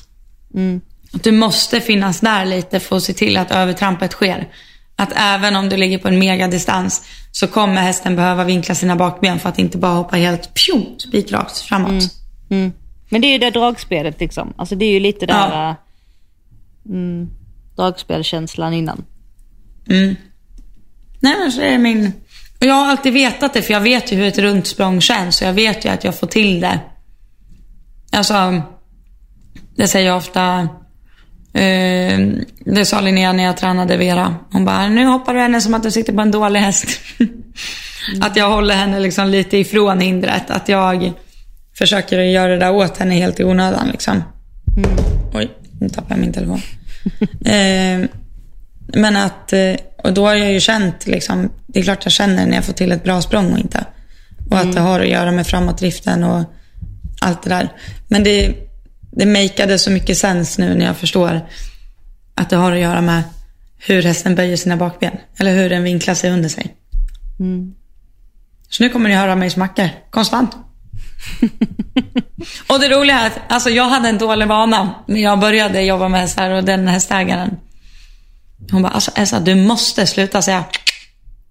[0.54, 0.80] Mm.
[1.12, 4.48] Du måste finnas där lite för att se till att övertrampet sker.
[4.96, 9.38] Att även om du ligger på en megadistans så kommer hästen behöva vinkla sina bakben
[9.38, 12.04] för att inte bara hoppa helt pju, spikrakt framåt.
[12.50, 12.72] Mm.
[13.08, 14.54] Men det är ju det dragspelet liksom.
[14.56, 15.70] Alltså det är ju lite där Ja.
[15.70, 15.76] äh,
[16.94, 17.30] mm,
[17.76, 19.04] dragspelkänslan innan.
[19.88, 20.16] Mm.
[21.20, 22.12] Nej men så är det min...
[22.60, 25.36] Och jag har alltid vetat det för jag vet ju hur ett runt språng känns
[25.36, 26.80] så jag vet ju att jag får till det.
[28.12, 28.62] Alltså,
[29.76, 30.68] det säger jag ofta.
[31.52, 32.18] Eh,
[32.64, 34.34] det sa Linnea när jag tränade Vera.
[34.52, 37.00] Hon bara, nu hoppar du henne som att du sitter på en dålig häst.
[38.20, 40.50] Att jag håller henne liksom lite ifrån hindret.
[40.50, 41.12] Att jag
[41.78, 43.88] försöker att göra det där åt henne helt i onödan.
[43.88, 44.22] Liksom.
[45.34, 46.60] Oj, nu tappade jag min telefon.
[47.44, 48.08] eh,
[48.94, 49.74] men att, eh,
[50.04, 52.72] och då har jag ju känt, liksom, det är klart jag känner när jag får
[52.72, 53.84] till ett bra språng och inte.
[54.50, 56.44] Och att det har att göra med framåtdriften och
[57.20, 57.68] allt det där.
[58.08, 58.54] Men det,
[59.10, 61.40] det makeade så mycket sens nu när jag förstår
[62.34, 63.22] att det har att göra med
[63.78, 65.12] hur hästen böjer sina bakben.
[65.38, 66.74] Eller hur den vinklar sig under sig.
[68.68, 70.56] Så nu kommer ni höra mig smacka konstant.
[72.68, 76.08] och det roliga är att alltså, jag hade en dålig vana när jag började jobba
[76.08, 77.56] med hästar och den hästägaren.
[78.70, 80.64] Hon bara, alltså Elsa du måste sluta säga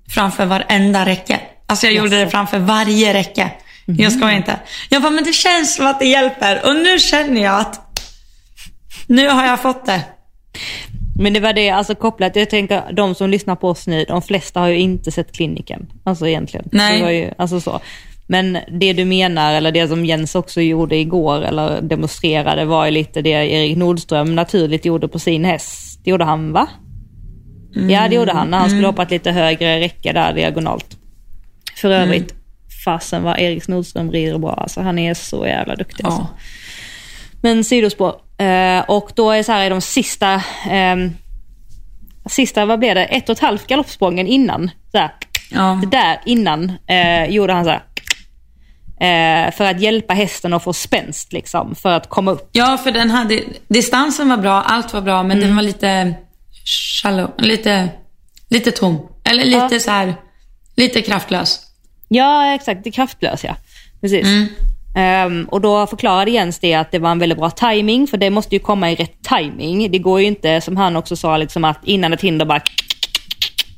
[0.09, 1.41] framför varenda räcke.
[1.67, 3.51] Alltså jag gjorde det framför varje räcke.
[3.97, 4.59] Jag ska inte.
[4.89, 6.61] Jag bara, men det känns som att det hjälper.
[6.65, 8.05] Och nu känner jag att
[9.07, 10.01] nu har jag fått det.
[11.19, 14.21] Men det var det, alltså kopplat, jag tänker de som lyssnar på oss nu, de
[14.21, 15.87] flesta har ju inte sett kliniken.
[16.03, 16.69] Alltså egentligen.
[16.71, 16.97] Nej.
[16.97, 17.79] Det var ju, alltså så.
[18.27, 22.91] Men det du menar, eller det som Jens också gjorde igår, eller demonstrerade, var ju
[22.91, 25.99] lite det Erik Nordström naturligt gjorde på sin häst.
[26.03, 26.67] Det gjorde han va?
[27.89, 30.97] Ja det gjorde han, när han skulle hoppa ett lite högre räcke där diagonalt.
[31.75, 32.33] För övrigt,
[32.85, 34.81] fasen vad Erik Nordström rider bra alltså.
[34.81, 36.21] Han är så jävla duktig alltså.
[36.21, 36.39] Ja.
[37.41, 38.15] Men sidospår.
[38.37, 41.13] Eh, och då är så här i de sista, ehm,
[42.29, 44.71] sista, vad blev det, ett och ett halvt galoppsprången innan.
[44.91, 45.11] Så här,
[45.51, 45.79] Ja.
[45.81, 47.83] Det där innan eh, gjorde han så här.
[49.01, 52.49] Eh, för att hjälpa hästen att få spänst liksom, för att komma upp.
[52.51, 56.13] ja, för den hade, distansen var bra, allt var bra, men den var lite
[57.01, 57.89] shallow, lite,
[58.49, 59.07] lite tom.
[59.23, 59.79] Eller lite Ja.
[59.79, 60.15] så här,
[60.75, 61.65] lite kraftlös.
[62.09, 62.83] Ja, exakt.
[62.83, 63.55] Det är kraftlös ja.
[64.01, 64.27] Precis.
[64.95, 68.29] Ehm, och då förklarade Jens det att det var en väldigt bra timing för det
[68.29, 69.91] måste ju komma i rätt timing.
[69.91, 72.61] Det går ju inte, som han också sa, liksom att innan ett hinder bara...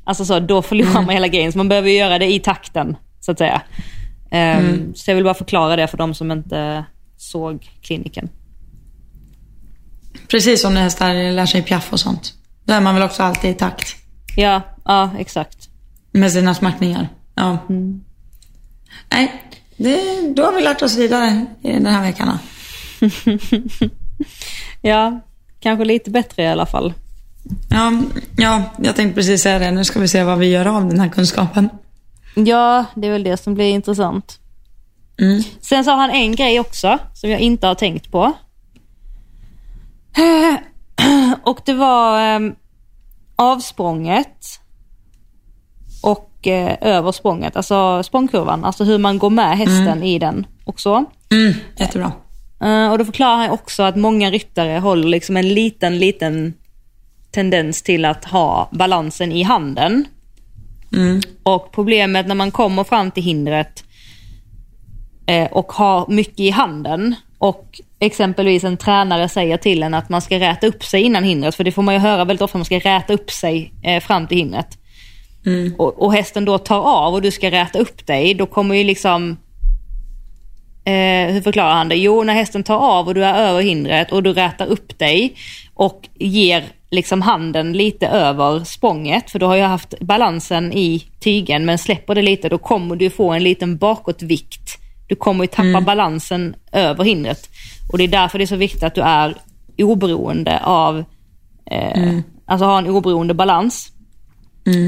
[0.04, 1.52] Alltså så, då förlorar man hela grejen.
[1.52, 3.62] Så man behöver ju göra det i takten, så att säga.
[4.32, 6.86] Ehm, Så jag vill bara förklara det för de som inte
[7.18, 8.30] såg kliniken.
[10.28, 12.34] Precis som när hästar lär sig piaff och sånt.
[12.64, 13.96] Då är man väl också alltid i takt
[14.36, 15.70] Ja, ja exakt.
[16.12, 17.08] med sina smackningar.
[17.36, 17.58] Ja.
[19.10, 19.44] Nej,
[19.78, 22.40] det, då har vi lärt oss vidare i den här veckan.
[24.82, 25.20] Ja,
[25.60, 26.94] kanske lite bättre i alla fall.
[27.70, 27.94] Ja,
[28.38, 29.72] ja, jag tänkte precis säga det.
[29.72, 31.70] Nu ska vi se vad vi gör av den här kunskapen.
[32.36, 34.40] Ja, det är väl det som blir intressant.
[35.20, 35.44] Mm.
[35.62, 38.34] Sen sa han en grej också som jag inte har tänkt på.
[41.44, 42.52] Och det var eh,
[43.36, 44.60] avsprånget
[46.02, 50.80] och eh, över språnget, alltså språngkurvan, alltså hur man går med hästen i den och
[50.80, 51.06] så.
[51.32, 52.12] Mm, jättebra.
[52.64, 56.54] Eh, och då förklarar han också att många ryttare håller liksom en liten, liten
[57.32, 60.06] tendens till att ha balansen i handen.
[60.94, 61.22] Mm.
[61.44, 63.84] Och problemet när man kommer fram till hindret
[65.26, 70.22] eh, och har mycket i handen och exempelvis en tränare säger till en att man
[70.22, 72.66] ska räta upp sig innan hindret, för det får man ju höra väldigt ofta, man
[72.66, 74.78] ska räta upp sig eh, fram till hindret.
[75.78, 78.84] Och, och hästen då tar av och du ska räta upp dig, då kommer ju
[78.84, 79.38] liksom
[80.84, 81.96] Eh, hur förklarar han det?
[81.96, 85.36] Jo, när hästen tar av och du är över hindret och du rätar upp dig
[85.74, 91.66] och ger liksom handen lite över språnget, för du har ju haft balansen i tygen,
[91.66, 94.78] men släpper det lite då kommer du få en liten bakåtvikt.
[95.08, 97.50] Du kommer ju tappa balansen över hindret.
[97.92, 99.36] Och det är därför det är så viktigt att du är
[99.78, 101.04] oberoende av,
[101.72, 103.92] eh, alltså ha en oberoende balans.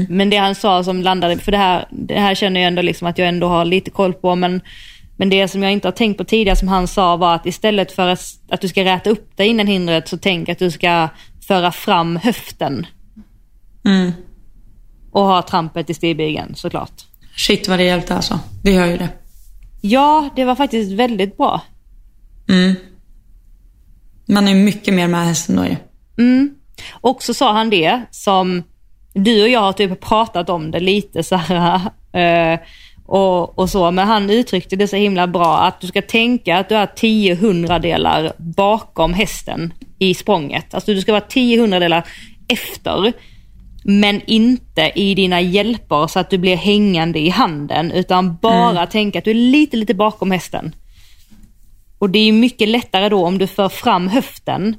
[0.08, 3.08] Men det han sa som landade, för det här, det här känner jag ändå liksom
[3.08, 4.60] att jag ändå har lite koll på, men,
[5.16, 7.92] men det som jag inte har tänkt på tidigare som han sa var att istället
[7.92, 11.08] för att, att du ska räta upp dig innan hindret så tänk att du ska
[11.46, 12.86] föra fram höften
[13.86, 14.12] Mm.
[15.12, 16.92] och ha trampet i stigbygeln såklart.
[17.36, 18.40] Shit vad det hjälpte alltså.
[18.62, 19.08] Det gör ju det.
[19.80, 21.60] Ja, det var faktiskt väldigt bra.
[22.48, 22.74] Mm.
[24.26, 25.76] Man är mycket mer med hästen då ju.
[26.18, 26.54] Mm.
[26.92, 28.62] Och så sa han det som
[29.14, 31.80] du och jag har typ pratat om det lite så här.
[32.52, 32.60] eh,
[33.06, 36.68] och, och så, men han uttryckte det så himla bra att du ska tänka att
[36.68, 40.74] du är 10 hundradelar bakom hästen i språnget.
[40.74, 42.06] Alltså du ska vara 10 hundradelar
[42.48, 43.12] efter,
[43.84, 49.18] men inte i dina hjälper så att du blir hängande i handen, utan bara tänka
[49.18, 50.74] att du är lite, lite bakom hästen.
[51.98, 54.76] Och det är mycket lättare då om du för fram höften.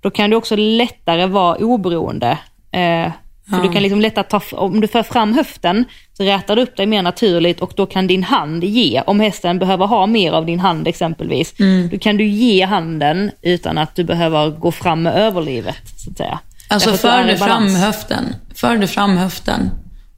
[0.00, 2.38] Då kan du också lättare vara oberoende.
[2.72, 3.12] Eh,
[3.50, 3.62] för Ja.
[3.62, 6.86] du kan liksom lättare ta, om du för fram höften så rätar du upp dig
[6.86, 10.60] mer naturligt och då kan din hand ge, om hästen behöver ha mer av din
[10.60, 11.54] hand exempelvis,
[11.90, 16.16] då kan du ge handen utan att du behöver gå fram med överlivet så att
[16.16, 16.38] säga.
[16.68, 19.70] Alltså Därför för du fram höften, för du fram höften,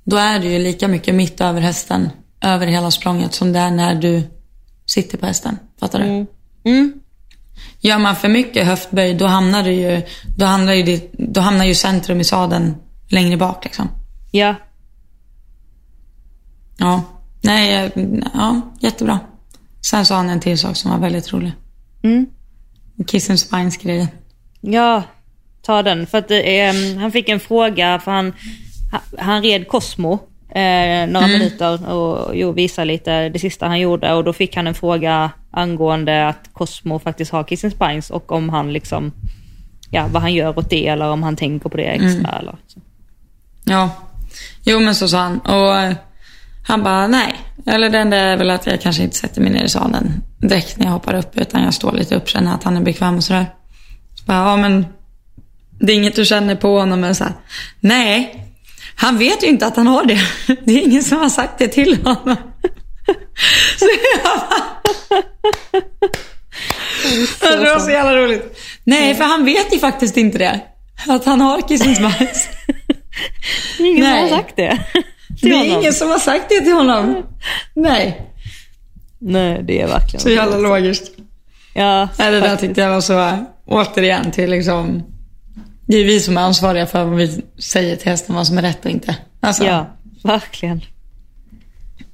[0.04, 2.08] då är du ju lika mycket mitt över hästen,
[2.42, 4.22] över hela språnget, som det är när du
[4.86, 5.58] sitter på hästen.
[5.80, 6.26] Fattar du?
[6.70, 6.92] Mm.
[7.80, 10.02] Gör man för mycket höftböj, då hamnar, du ju,
[10.36, 12.74] då hamnar, ju, då hamnar ju centrum i sadeln
[13.10, 13.64] längre bak.
[13.64, 13.88] Liksom.
[14.30, 14.54] Ja,
[16.80, 17.02] Ja.
[17.42, 18.04] Nej, eh,
[18.34, 19.18] ja, jättebra.
[19.90, 21.52] Sen sa han en till sak som var väldigt rolig.
[22.02, 22.26] Mm.
[23.06, 24.08] Kiss and spines grejen.
[24.60, 25.02] Ja,
[25.62, 26.06] ta den.
[26.06, 28.32] För att är, han fick en fråga, för han,
[29.18, 30.12] han, red Cosmo
[30.48, 34.12] eh, några minuter och jo, visade lite det sista han gjorde.
[34.12, 38.32] Och då fick han en fråga angående att Cosmo faktiskt har Kiss and Spines och
[38.32, 39.12] om han liksom,
[39.90, 42.80] ja vad han gör åt det eller om han tänker på det extra eller så.
[43.70, 43.90] Ja.
[44.62, 45.38] Jo, men så sa han.
[45.38, 45.94] Och eh,
[46.66, 47.34] han bara, nej.
[47.66, 50.76] Eller det enda är väl att jag kanske inte sätter mig ner i salen direkt
[50.76, 53.24] när jag hoppar upp, utan jag står lite upp, känner att han är bekväm och
[53.24, 53.46] sådär.
[54.14, 54.86] Så bara, ja men
[55.80, 57.32] det är inget du känner på honom, men så här,
[57.80, 58.46] nej.
[58.94, 60.20] Han vet ju inte att han har det.
[60.64, 62.36] Det är ingen som har sagt det till honom.
[63.78, 64.70] Så jag bara...
[67.40, 68.58] Det var så jävla roligt.
[68.84, 70.60] Nej, för han vet ju faktiskt inte det.
[71.08, 72.48] Att han har kissing bajs.
[73.78, 74.22] Det är ingen som Nej.
[74.30, 74.78] har sagt det
[75.28, 75.78] Det till är honom.
[75.80, 77.22] ingen som har sagt det till honom.
[77.74, 78.26] Nej,
[79.18, 81.12] Nej, det är verkligen så jävla logiskt.
[81.74, 83.36] Ja, Nej, det där tyckte jag var så,
[83.66, 85.02] återigen till liksom,
[85.86, 88.62] det är vi som är ansvariga för vad vi säger till hästen, vad som är
[88.62, 89.16] rätt och inte.
[89.40, 89.86] Alltså, Ja,
[90.24, 90.80] verkligen.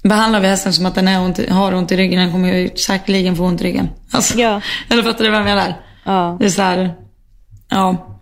[0.02, 2.70] behandlar vi hästen som att den är ont, har ont i ryggen, den kommer ju
[2.76, 3.88] säkerligen få ont i ryggen.
[4.10, 4.60] Alltså, Ja.
[4.90, 5.74] Eller fattar du vad jag menar?
[6.04, 6.36] Ja.
[6.40, 6.94] Det är så här,
[7.68, 8.15] ja.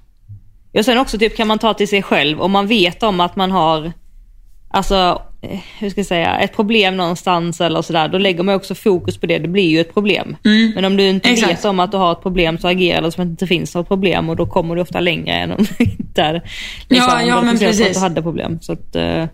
[0.79, 3.37] Och sen också typ kan man ta till sig själv om man vet om att
[3.37, 3.93] man har,
[4.69, 8.09] alltså, eh, hur ska jag säga, ett problem någonstans eller sådär.
[8.09, 10.37] Då lägger man också fokus på det, det blir ju ett problem.
[10.75, 11.53] Men om du inte Exakt.
[11.53, 13.75] vet om att du har ett problem så agerar du som att det inte finns
[13.75, 16.33] något problem och då kommer du ofta längre än om du inte är
[16.89, 17.97] liksom, Ja, ja, men på att precis.
[17.97, 18.59] du hade problem.
[18.61, 19.25] Så att, eh,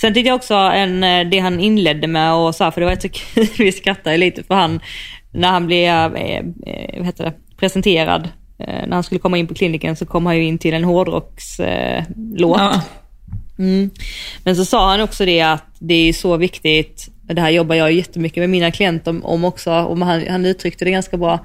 [0.00, 2.84] Sen tyckte jag också en, eh, det han inledde med och så här, för det
[2.84, 4.80] var rätt så kul, vi skrattade lite för han,
[5.32, 8.28] när han blev eh, eh, vad heter det, presenterad,
[8.58, 11.60] när han skulle komma in på kliniken så kom han ju in till en hårdrockslåt.
[11.60, 12.04] Eh,
[12.38, 12.82] ja.
[13.58, 13.90] Mm.
[14.44, 17.92] Men så sa han också det att det är så viktigt, det här jobbar jag
[17.92, 21.44] jättemycket med mina klienter om, om också, och han, han uttryckte det ganska bra,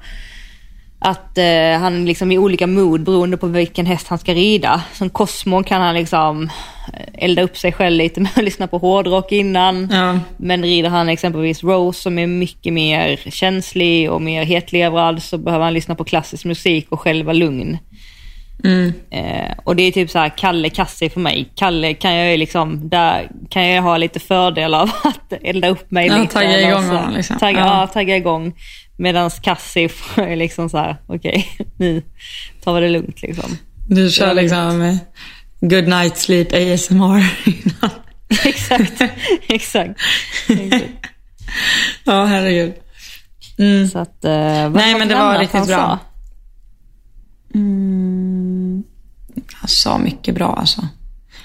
[1.04, 4.82] att eh, han liksom i olika mood beroende på vilken häst han ska rida.
[4.92, 6.50] Som Cosmo kan han liksom
[6.92, 9.88] eh, elda upp sig själv lite med att lyssna på hårdrock innan.
[9.92, 10.18] Ja.
[10.36, 15.64] Men rider han exempelvis Rose som är mycket mer känslig och mer hetlevrad så behöver
[15.64, 17.78] han lyssna på klassisk musik och själv vara lugn.
[18.64, 18.92] Mm.
[19.10, 21.48] Eh, och det är typ så här Kalle Kassi för mig.
[21.54, 25.90] Kalle kan jag ju liksom, där kan jag ha lite fördel av att elda upp
[25.90, 26.32] mig Ja, lite.
[26.32, 26.88] tagga igång så.
[26.94, 27.38] honom, liksom.
[27.38, 27.80] Tagga, Ja.
[27.80, 27.86] ja.
[27.86, 28.52] tagga igång.
[28.96, 32.02] Medan Kassi får liksom så här, okej, nu
[32.64, 33.58] tar vi det lugnt liksom.
[33.88, 34.96] Du kör liksom eh,
[35.60, 37.90] good night sleep ASMR innan.
[38.44, 39.02] exakt,
[39.46, 40.00] exakt.
[40.48, 40.90] exakt.
[42.04, 42.74] Ja, herregud.
[43.58, 43.88] Mm.
[43.88, 45.76] Så att, eh, Nej, men det var riktigt bra.
[45.76, 45.98] sa?
[49.52, 50.88] Han sa mycket bra alltså.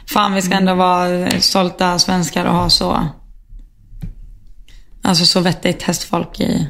[0.07, 3.07] Fan, vi ska ändå vara stolta svenskar och ha så...
[5.01, 6.67] Alltså så vettigt hästfolk i,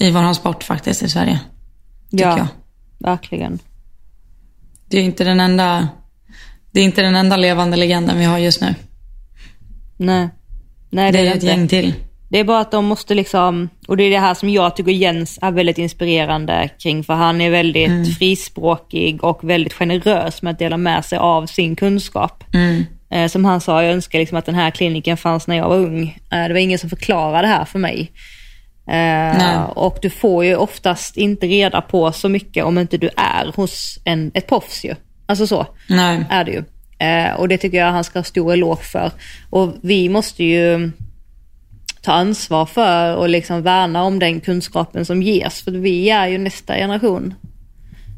[0.00, 1.40] i våran sport faktiskt i Sverige.
[2.10, 2.46] Tycker Ja, jag.
[2.98, 3.58] verkligen.
[4.88, 5.88] Det är inte den enda...
[6.72, 8.74] Det är inte den enda levande legenden vi har just nu.
[9.96, 10.28] Nej.
[10.90, 11.94] Nej, Det det, är är ett gäng till.
[12.28, 14.90] Det är bara att de måste liksom, och det är det här som jag tycker
[14.92, 18.04] Jens är väldigt inspirerande kring, för han är väldigt Mm.
[18.04, 22.44] frispråkig och väldigt generös med att dela med sig av sin kunskap.
[22.54, 22.84] Mm.
[23.10, 25.76] Eh, som han sa, jag önskar liksom att den här kliniken fanns när jag var
[25.76, 26.18] ung.
[26.32, 28.12] Eh, det var ingen som förklarade det här för mig.
[28.90, 33.52] Eh, och du får ju oftast inte reda på så mycket om inte du är
[33.56, 34.94] hos en, ett proffs ju.
[35.26, 36.26] Alltså så Nej.
[36.30, 36.64] är det ju.
[37.06, 39.10] Eh, och det tycker jag han ska ha stor eloge för.
[39.50, 40.90] Och vi måste ju
[42.02, 45.62] ta ansvar för och liksom värna om den kunskapen som ges.
[45.62, 47.34] För vi är ju nästa generation.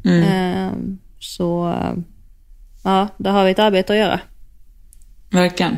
[0.05, 0.71] Eh,
[1.19, 1.93] så eh,
[2.83, 4.19] ja, där har vi ett arbete att göra.
[5.29, 5.77] Verkligen.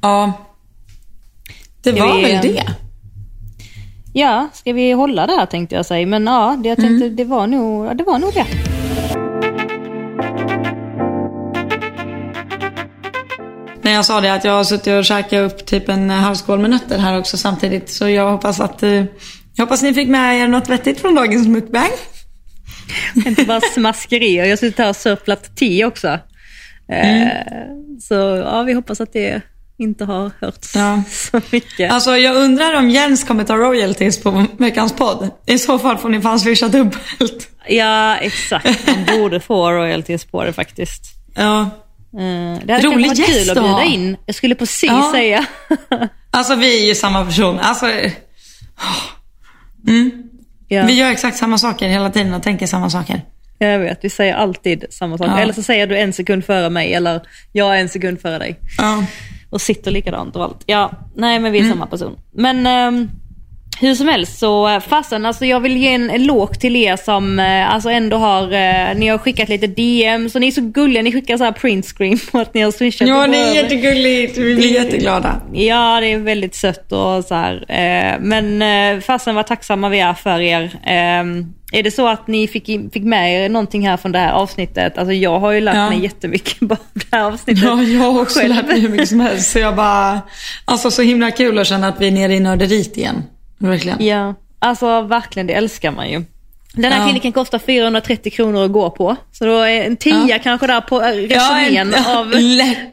[0.00, 0.32] Ja.
[1.82, 2.74] Det var väl det.
[4.18, 6.06] Ja, ska vi hålla det här tänkte jag säga.
[6.06, 8.46] Men ja, det, jag tänkte, det, var nog, det var nog det.
[13.82, 16.70] När jag sa det att jag har suttit och käkat upp typ en halvskål med
[16.70, 17.88] nötter här också samtidigt.
[17.90, 19.04] Så jag hoppas att eh,
[19.54, 21.90] jag hoppas ni fick med er något vettigt från dagens mukbang.
[23.26, 24.44] Inte bara smaskerier.
[24.44, 26.08] Jag sitter här och sörplat te också.
[26.88, 27.28] Eh,
[28.00, 29.42] Så ja, vi hoppas att det
[29.78, 31.02] inte har hörts Ja.
[31.10, 31.92] så mycket.
[31.92, 35.30] Alltså jag undrar om Jens kommer ta royalties på veckans podd.
[35.46, 37.48] I så fall får ni fan swisha dubbelt.
[37.68, 38.86] Ja, exakt.
[38.86, 41.02] Man borde få royalties på det faktiskt.
[41.34, 41.60] Ja.
[41.60, 44.16] Eh, Det hade Rolig varit kul gäst att att bjuda in.
[44.26, 45.10] Jag skulle precis Ja.
[45.12, 45.46] säga.
[46.30, 47.58] Alltså vi är ju samma person.
[47.58, 47.86] Alltså,
[49.88, 50.22] mm.
[50.68, 53.20] ja, Vi gör exakt samma saker hela tiden och tänker samma saker.
[53.58, 55.26] Jag vet, vi säger alltid samma sak.
[55.26, 55.38] Ja.
[55.38, 57.20] Eller så säger du en sekund före mig eller
[57.52, 58.60] jag en sekund före dig.
[58.78, 59.04] Ja.
[59.56, 60.62] Och sitter likadant och allt.
[60.66, 61.74] Ja, nej men vi är Mm.
[61.74, 62.16] samma person.
[62.32, 63.10] Men ehm,
[63.80, 67.38] hur som helst så eh, fasen, alltså jag vill ge en eloge till er som
[67.38, 71.02] eh, alltså ändå har, eh, ni har skickat lite DM, så ni är så gulliga,
[71.02, 73.08] ni skickar så här print screen på att ni har swishat.
[73.08, 74.38] Ja, det är jättegulligt.
[74.38, 75.40] Vi blir jätteglada.
[75.52, 77.64] Ja, det är väldigt sött och så här.
[78.20, 78.62] Men
[79.02, 80.62] fasen vad tacksamma vi är för er.
[80.86, 84.32] Eh, är det så att ni fick, fick med er någonting här från det här
[84.32, 84.98] avsnittet?
[84.98, 85.88] Alltså jag har ju lärt Ja.
[85.90, 87.64] mig jättemycket bara av det här avsnittet.
[87.64, 88.54] Ja, jag har också Själv.
[88.54, 89.50] lärt mig hur mycket som helst.
[89.50, 90.20] Så jag bara,
[90.64, 93.22] alltså så himla kul att känna att vi är nere i nörderiet igen.
[93.58, 94.04] Verkligen.
[94.06, 96.22] Ja, alltså verkligen det älskar man ju.
[96.72, 97.04] Den här Ja.
[97.06, 99.16] kliniken kostar 430 kronor att gå på.
[99.32, 100.38] Så då är en tia Ja.
[100.42, 102.32] kanske där på eh, Ja, resumén en, av...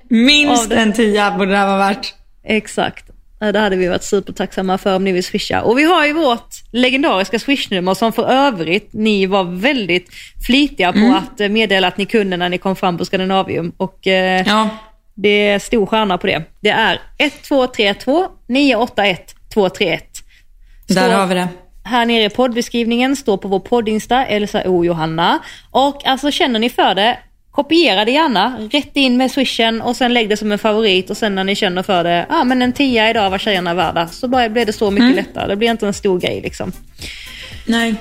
[0.09, 2.14] minst av en tia borde det här vara värt.
[2.43, 3.05] Exakt.
[3.39, 5.61] Ja, Det hade vi varit supertacksamma för om ni vill swisha.
[5.61, 10.09] Och vi har ju vårt legendariska swishnummer som för övrigt ni var väldigt
[10.47, 11.14] flitiga på Mm.
[11.14, 13.72] att eh, meddela att ni kunde när ni kom fram på Skandinavium.
[13.78, 14.70] Och eh, Ja,
[15.16, 16.43] det är stor stjärna på det.
[16.61, 20.12] Det är 1232 981 231.
[20.93, 21.47] Där har vi det.
[21.85, 25.39] Här nere i poddbeskrivningen står på vår poddinsta Elsa O Johanna.
[25.71, 27.17] Och alltså känner ni för det,
[27.51, 31.17] kopiera det gärna, rätt in med swishen och sen lägg det som en favorit och
[31.17, 34.07] sen när ni känner för det, ja ah, men en tia idag var tjejerna värda.
[34.07, 35.15] Så bara blir det så mycket Mm.
[35.15, 36.71] lättare, det blir inte en stor grej liksom.
[37.65, 37.95] Nej.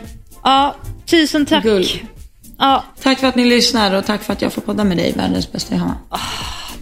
[0.45, 0.77] Ja,
[1.07, 1.63] tusen tack.
[1.63, 1.87] Gull.
[2.59, 5.13] Ja, Tack för att ni lyssnar och tack för att jag får podda med dig,
[5.13, 5.97] världens bästa Johanna.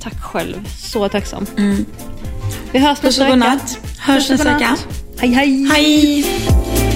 [0.02, 0.64] tack själv.
[0.68, 1.46] Så tacksam.
[2.72, 3.30] Vi hörs Puss nästa och vecka.
[3.36, 3.78] godnatt.
[3.98, 4.46] Hörs Puss och
[5.21, 5.29] 嘿
[5.68, 6.89] 嘿